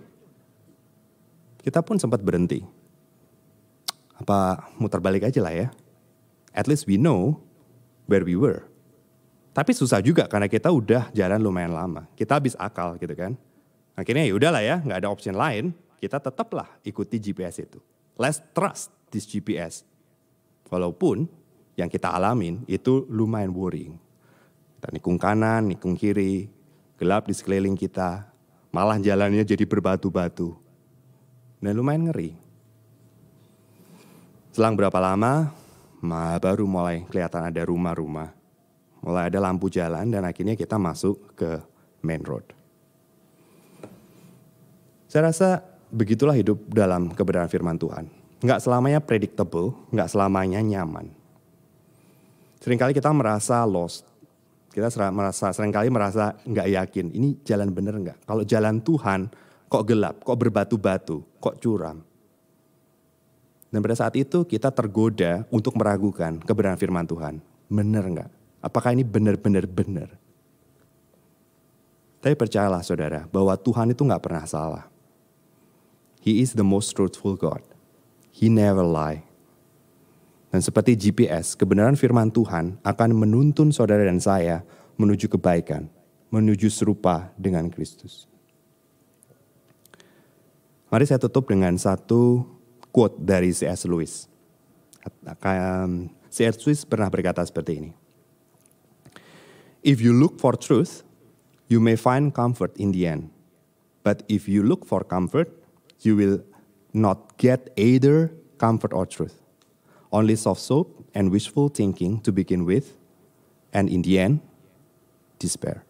Kita 1.62 1.86
pun 1.86 2.02
sempat 2.02 2.18
berhenti. 2.18 2.66
Apa 4.18 4.66
muter 4.82 4.98
balik 4.98 5.30
aja 5.30 5.38
lah 5.38 5.54
ya. 5.54 5.68
At 6.50 6.66
least 6.66 6.90
we 6.90 6.98
know 6.98 7.38
where 8.10 8.26
we 8.26 8.34
were. 8.34 8.66
Tapi 9.54 9.70
susah 9.70 10.02
juga 10.02 10.26
karena 10.26 10.50
kita 10.50 10.74
udah 10.74 11.14
jalan 11.14 11.38
lumayan 11.38 11.78
lama. 11.78 12.10
Kita 12.18 12.42
habis 12.42 12.58
akal 12.58 12.98
gitu 12.98 13.14
kan. 13.14 13.38
Akhirnya 13.94 14.26
ya 14.26 14.34
udahlah 14.34 14.62
ya, 14.66 14.76
nggak 14.82 14.98
ada 14.98 15.08
option 15.14 15.38
lain. 15.38 15.70
Kita 16.02 16.18
tetaplah 16.18 16.66
ikuti 16.82 17.22
GPS 17.22 17.62
itu. 17.62 17.78
Let's 18.18 18.42
trust 18.50 18.90
this 19.14 19.30
GPS. 19.30 19.86
Walaupun 20.66 21.30
yang 21.78 21.86
kita 21.86 22.10
alamin 22.10 22.66
itu 22.66 23.06
lumayan 23.06 23.54
worrying. 23.54 24.01
Kita 24.82 24.90
nikung 24.90 25.14
kanan, 25.14 25.70
nikung 25.70 25.94
kiri, 25.94 26.50
gelap 26.98 27.30
di 27.30 27.34
sekeliling 27.38 27.78
kita, 27.78 28.26
malah 28.74 28.98
jalannya 28.98 29.46
jadi 29.46 29.62
berbatu-batu. 29.62 30.58
Dan 31.62 31.78
lumayan 31.78 32.10
ngeri. 32.10 32.34
Selang 34.50 34.74
berapa 34.74 34.98
lama, 34.98 35.54
mah 36.02 36.34
baru 36.42 36.66
mulai 36.66 37.06
kelihatan 37.06 37.46
ada 37.46 37.62
rumah-rumah. 37.62 38.34
Mulai 39.06 39.30
ada 39.30 39.38
lampu 39.38 39.70
jalan 39.70 40.10
dan 40.10 40.26
akhirnya 40.26 40.58
kita 40.58 40.74
masuk 40.74 41.30
ke 41.38 41.62
main 42.02 42.26
road. 42.26 42.42
Saya 45.06 45.30
rasa 45.30 45.62
begitulah 45.94 46.34
hidup 46.34 46.58
dalam 46.66 47.14
kebenaran 47.14 47.46
firman 47.46 47.78
Tuhan. 47.78 48.10
Nggak 48.42 48.66
selamanya 48.66 48.98
predictable, 48.98 49.78
nggak 49.94 50.10
selamanya 50.10 50.58
nyaman. 50.58 51.14
Seringkali 52.58 52.90
kita 52.90 53.14
merasa 53.14 53.62
lost, 53.62 54.11
kita 54.72 54.88
merasa 55.12 55.52
sering 55.52 55.68
kali 55.68 55.92
merasa 55.92 56.32
nggak 56.48 56.68
yakin 56.72 57.06
ini 57.12 57.28
jalan 57.44 57.68
bener 57.68 57.94
nggak. 58.00 58.18
Kalau 58.24 58.42
jalan 58.42 58.80
Tuhan 58.80 59.28
kok 59.68 59.84
gelap, 59.84 60.24
kok 60.24 60.38
berbatu-batu, 60.40 61.20
kok 61.40 61.60
curam. 61.60 62.00
Dan 63.72 63.80
pada 63.80 63.96
saat 63.96 64.12
itu 64.20 64.44
kita 64.44 64.68
tergoda 64.68 65.48
untuk 65.48 65.76
meragukan 65.80 66.40
kebenaran 66.40 66.76
firman 66.76 67.08
Tuhan. 67.08 67.40
Bener 67.72 68.04
nggak? 68.04 68.30
Apakah 68.60 68.92
ini 68.92 69.00
benar-benar 69.00 69.64
benar? 69.64 70.12
Tapi 72.20 72.36
percayalah 72.36 72.84
saudara 72.84 73.24
bahwa 73.32 73.56
Tuhan 73.56 73.90
itu 73.96 74.04
nggak 74.04 74.22
pernah 74.22 74.44
salah. 74.44 74.84
He 76.22 76.38
is 76.44 76.54
the 76.54 76.62
most 76.62 76.94
truthful 76.94 77.34
God. 77.34 77.64
He 78.30 78.46
never 78.46 78.86
lie. 78.86 79.26
Dan 80.52 80.60
seperti 80.60 81.00
GPS, 81.00 81.56
kebenaran 81.56 81.96
firman 81.96 82.28
Tuhan 82.28 82.76
akan 82.84 83.10
menuntun 83.16 83.72
saudara 83.72 84.04
dan 84.04 84.20
saya 84.20 84.60
menuju 85.00 85.32
kebaikan, 85.32 85.88
menuju 86.28 86.68
serupa 86.68 87.32
dengan 87.40 87.72
Kristus. 87.72 88.28
Mari 90.92 91.08
saya 91.08 91.16
tutup 91.16 91.48
dengan 91.48 91.72
satu 91.80 92.44
quote 92.92 93.16
dari 93.16 93.48
C.S. 93.48 93.88
Lewis. 93.88 94.28
C.S. 96.28 96.60
Lewis 96.68 96.84
pernah 96.84 97.08
berkata 97.08 97.40
seperti 97.48 97.72
ini. 97.80 97.90
If 99.80 100.04
you 100.04 100.12
look 100.12 100.36
for 100.36 100.52
truth, 100.52 101.00
you 101.72 101.80
may 101.80 101.96
find 101.96 102.28
comfort 102.36 102.76
in 102.76 102.92
the 102.92 103.08
end. 103.08 103.32
But 104.04 104.20
if 104.28 104.52
you 104.52 104.60
look 104.60 104.84
for 104.84 105.00
comfort, 105.00 105.48
you 106.04 106.12
will 106.12 106.44
not 106.92 107.40
get 107.40 107.72
either 107.80 108.36
comfort 108.60 108.92
or 108.92 109.08
truth 109.08 109.41
only 110.12 110.36
soft 110.36 110.60
soap 110.60 110.92
and 111.16 111.32
wishful 111.32 111.72
thinking 111.72 112.20
to 112.20 112.30
begin 112.30 112.68
with, 112.68 112.94
and 113.72 113.88
in 113.88 114.04
the 114.04 114.20
end, 114.20 114.44
despair. 115.40 115.82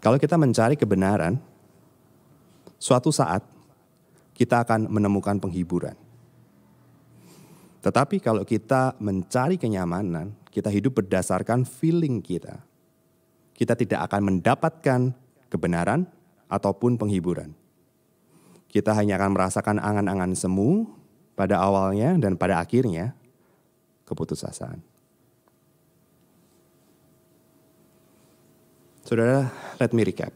Kalau 0.00 0.16
kita 0.16 0.40
mencari 0.40 0.74
kebenaran, 0.74 1.36
suatu 2.80 3.12
saat 3.12 3.44
kita 4.32 4.64
akan 4.64 4.88
menemukan 4.88 5.36
penghiburan. 5.36 5.94
Tetapi 7.82 8.18
kalau 8.18 8.42
kita 8.42 8.98
mencari 8.98 9.54
kenyamanan, 9.54 10.34
kita 10.50 10.70
hidup 10.70 11.02
berdasarkan 11.02 11.62
feeling 11.62 12.18
kita. 12.18 12.62
Kita 13.54 13.74
tidak 13.74 14.06
akan 14.10 14.34
mendapatkan 14.34 15.00
kebenaran 15.50 16.06
ataupun 16.46 16.94
penghiburan. 16.94 17.54
Kita 18.70 18.94
hanya 18.94 19.18
akan 19.18 19.30
merasakan 19.34 19.76
angan-angan 19.82 20.36
semu 20.38 20.86
pada 21.38 21.62
awalnya 21.62 22.18
dan 22.18 22.34
pada 22.34 22.58
akhirnya 22.58 23.14
keputusasaan. 24.10 24.82
Saudara, 29.06 29.46
let 29.78 29.94
me 29.94 30.02
recap. 30.02 30.34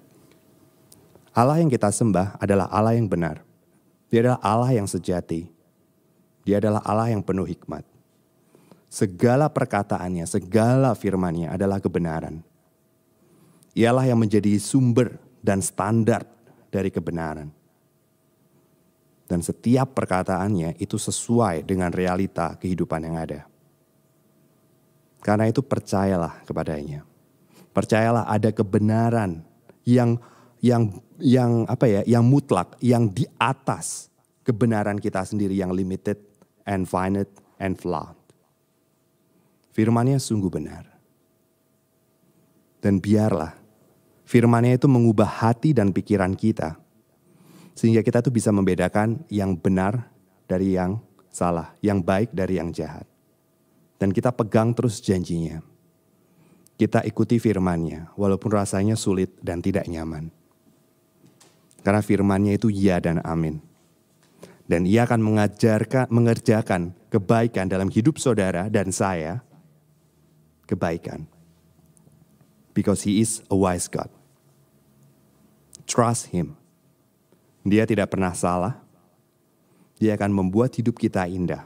Allah 1.34 1.58
yang 1.58 1.66
kita 1.66 1.90
sembah 1.90 2.38
adalah 2.38 2.70
Allah 2.70 2.94
yang 2.94 3.10
benar. 3.10 3.42
Dia 4.14 4.22
adalah 4.22 4.40
Allah 4.46 4.70
yang 4.78 4.86
sejati. 4.86 5.50
Dia 6.46 6.62
adalah 6.62 6.80
Allah 6.86 7.10
yang 7.10 7.26
penuh 7.26 7.50
hikmat. 7.50 7.82
Segala 8.86 9.50
perkataannya, 9.50 10.22
segala 10.28 10.94
firmannya 10.94 11.50
adalah 11.50 11.82
kebenaran. 11.82 12.46
Ialah 13.74 14.06
yang 14.06 14.20
menjadi 14.20 14.54
sumber 14.60 15.18
dan 15.40 15.64
standar 15.64 16.28
dari 16.68 16.92
kebenaran 16.92 17.61
dan 19.32 19.40
setiap 19.40 19.96
perkataannya 19.96 20.76
itu 20.76 21.00
sesuai 21.00 21.64
dengan 21.64 21.88
realita 21.88 22.52
kehidupan 22.60 23.00
yang 23.00 23.16
ada. 23.16 23.48
Karena 25.24 25.48
itu 25.48 25.64
percayalah 25.64 26.44
kepadanya. 26.44 27.00
Percayalah 27.72 28.28
ada 28.28 28.52
kebenaran 28.52 29.40
yang 29.88 30.20
yang 30.60 31.00
yang 31.16 31.64
apa 31.64 31.88
ya, 31.88 32.00
yang 32.04 32.28
mutlak, 32.28 32.76
yang 32.84 33.08
di 33.08 33.24
atas 33.40 34.12
kebenaran 34.44 35.00
kita 35.00 35.24
sendiri 35.24 35.56
yang 35.56 35.72
limited 35.72 36.20
and 36.68 36.84
finite 36.84 37.32
and 37.56 37.80
flawed. 37.80 38.18
Firmannya 39.72 40.20
sungguh 40.20 40.52
benar. 40.52 40.84
Dan 42.84 43.00
biarlah 43.00 43.56
firmannya 44.28 44.76
itu 44.76 44.90
mengubah 44.92 45.40
hati 45.40 45.72
dan 45.72 45.94
pikiran 45.94 46.36
kita 46.36 46.81
sehingga 47.72 48.04
kita 48.04 48.20
tuh 48.20 48.32
bisa 48.32 48.52
membedakan 48.52 49.24
yang 49.32 49.56
benar 49.56 50.12
dari 50.44 50.76
yang 50.76 51.00
salah, 51.32 51.72
yang 51.80 52.04
baik 52.04 52.32
dari 52.36 52.60
yang 52.60 52.70
jahat. 52.70 53.08
Dan 53.96 54.12
kita 54.12 54.34
pegang 54.34 54.76
terus 54.76 55.00
janjinya. 55.00 55.64
Kita 56.76 57.00
ikuti 57.06 57.38
firmannya, 57.38 58.12
walaupun 58.18 58.50
rasanya 58.52 58.98
sulit 58.98 59.32
dan 59.40 59.62
tidak 59.62 59.86
nyaman. 59.86 60.28
Karena 61.82 62.02
firmannya 62.02 62.58
itu 62.58 62.68
ya 62.68 62.98
dan 62.98 63.22
amin. 63.22 63.62
Dan 64.66 64.86
ia 64.86 65.04
akan 65.06 65.20
mengajarkan, 65.22 66.06
mengerjakan 66.10 66.94
kebaikan 67.10 67.66
dalam 67.70 67.90
hidup 67.90 68.18
saudara 68.18 68.70
dan 68.70 68.90
saya. 68.94 69.42
Kebaikan. 70.66 71.28
Because 72.72 73.04
he 73.04 73.20
is 73.20 73.44
a 73.52 73.56
wise 73.58 73.84
God. 73.90 74.08
Trust 75.84 76.32
him 76.32 76.61
dia 77.62 77.86
tidak 77.86 78.10
pernah 78.10 78.34
salah. 78.34 78.78
Dia 80.02 80.18
akan 80.18 80.34
membuat 80.34 80.74
hidup 80.74 80.98
kita 80.98 81.30
indah. 81.30 81.62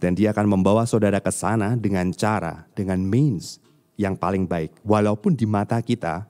Dan 0.00 0.16
dia 0.18 0.32
akan 0.34 0.58
membawa 0.58 0.82
saudara 0.88 1.22
ke 1.22 1.30
sana 1.30 1.76
dengan 1.78 2.10
cara, 2.10 2.66
dengan 2.74 2.98
means 2.98 3.62
yang 3.94 4.16
paling 4.16 4.48
baik. 4.48 4.74
Walaupun 4.82 5.36
di 5.36 5.46
mata 5.46 5.78
kita, 5.78 6.26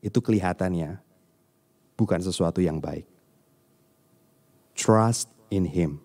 itu 0.00 0.18
kelihatannya 0.18 0.98
bukan 1.94 2.20
sesuatu 2.24 2.64
yang 2.64 2.80
baik. 2.80 3.04
Trust 4.72 5.28
in 5.52 5.68
Him. 5.68 6.00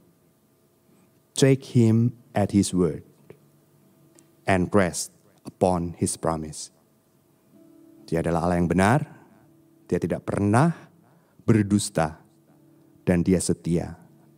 Take 1.32 1.72
Him 1.72 2.12
at 2.36 2.52
His 2.52 2.76
word. 2.76 3.08
And 4.44 4.68
rest 4.76 5.16
upon 5.48 5.96
His 5.98 6.20
promise. 6.20 6.70
Dia 8.06 8.22
adalah 8.22 8.46
Allah 8.46 8.60
yang 8.62 8.70
benar, 8.70 9.15
dia 9.86 10.02
tidak 10.02 10.26
pernah 10.26 10.74
berdusta 11.46 12.22
dan 13.06 13.22
dia 13.22 13.38
setia 13.38 13.94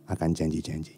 akan 0.08 0.30
janji-janjinya. 0.36 0.97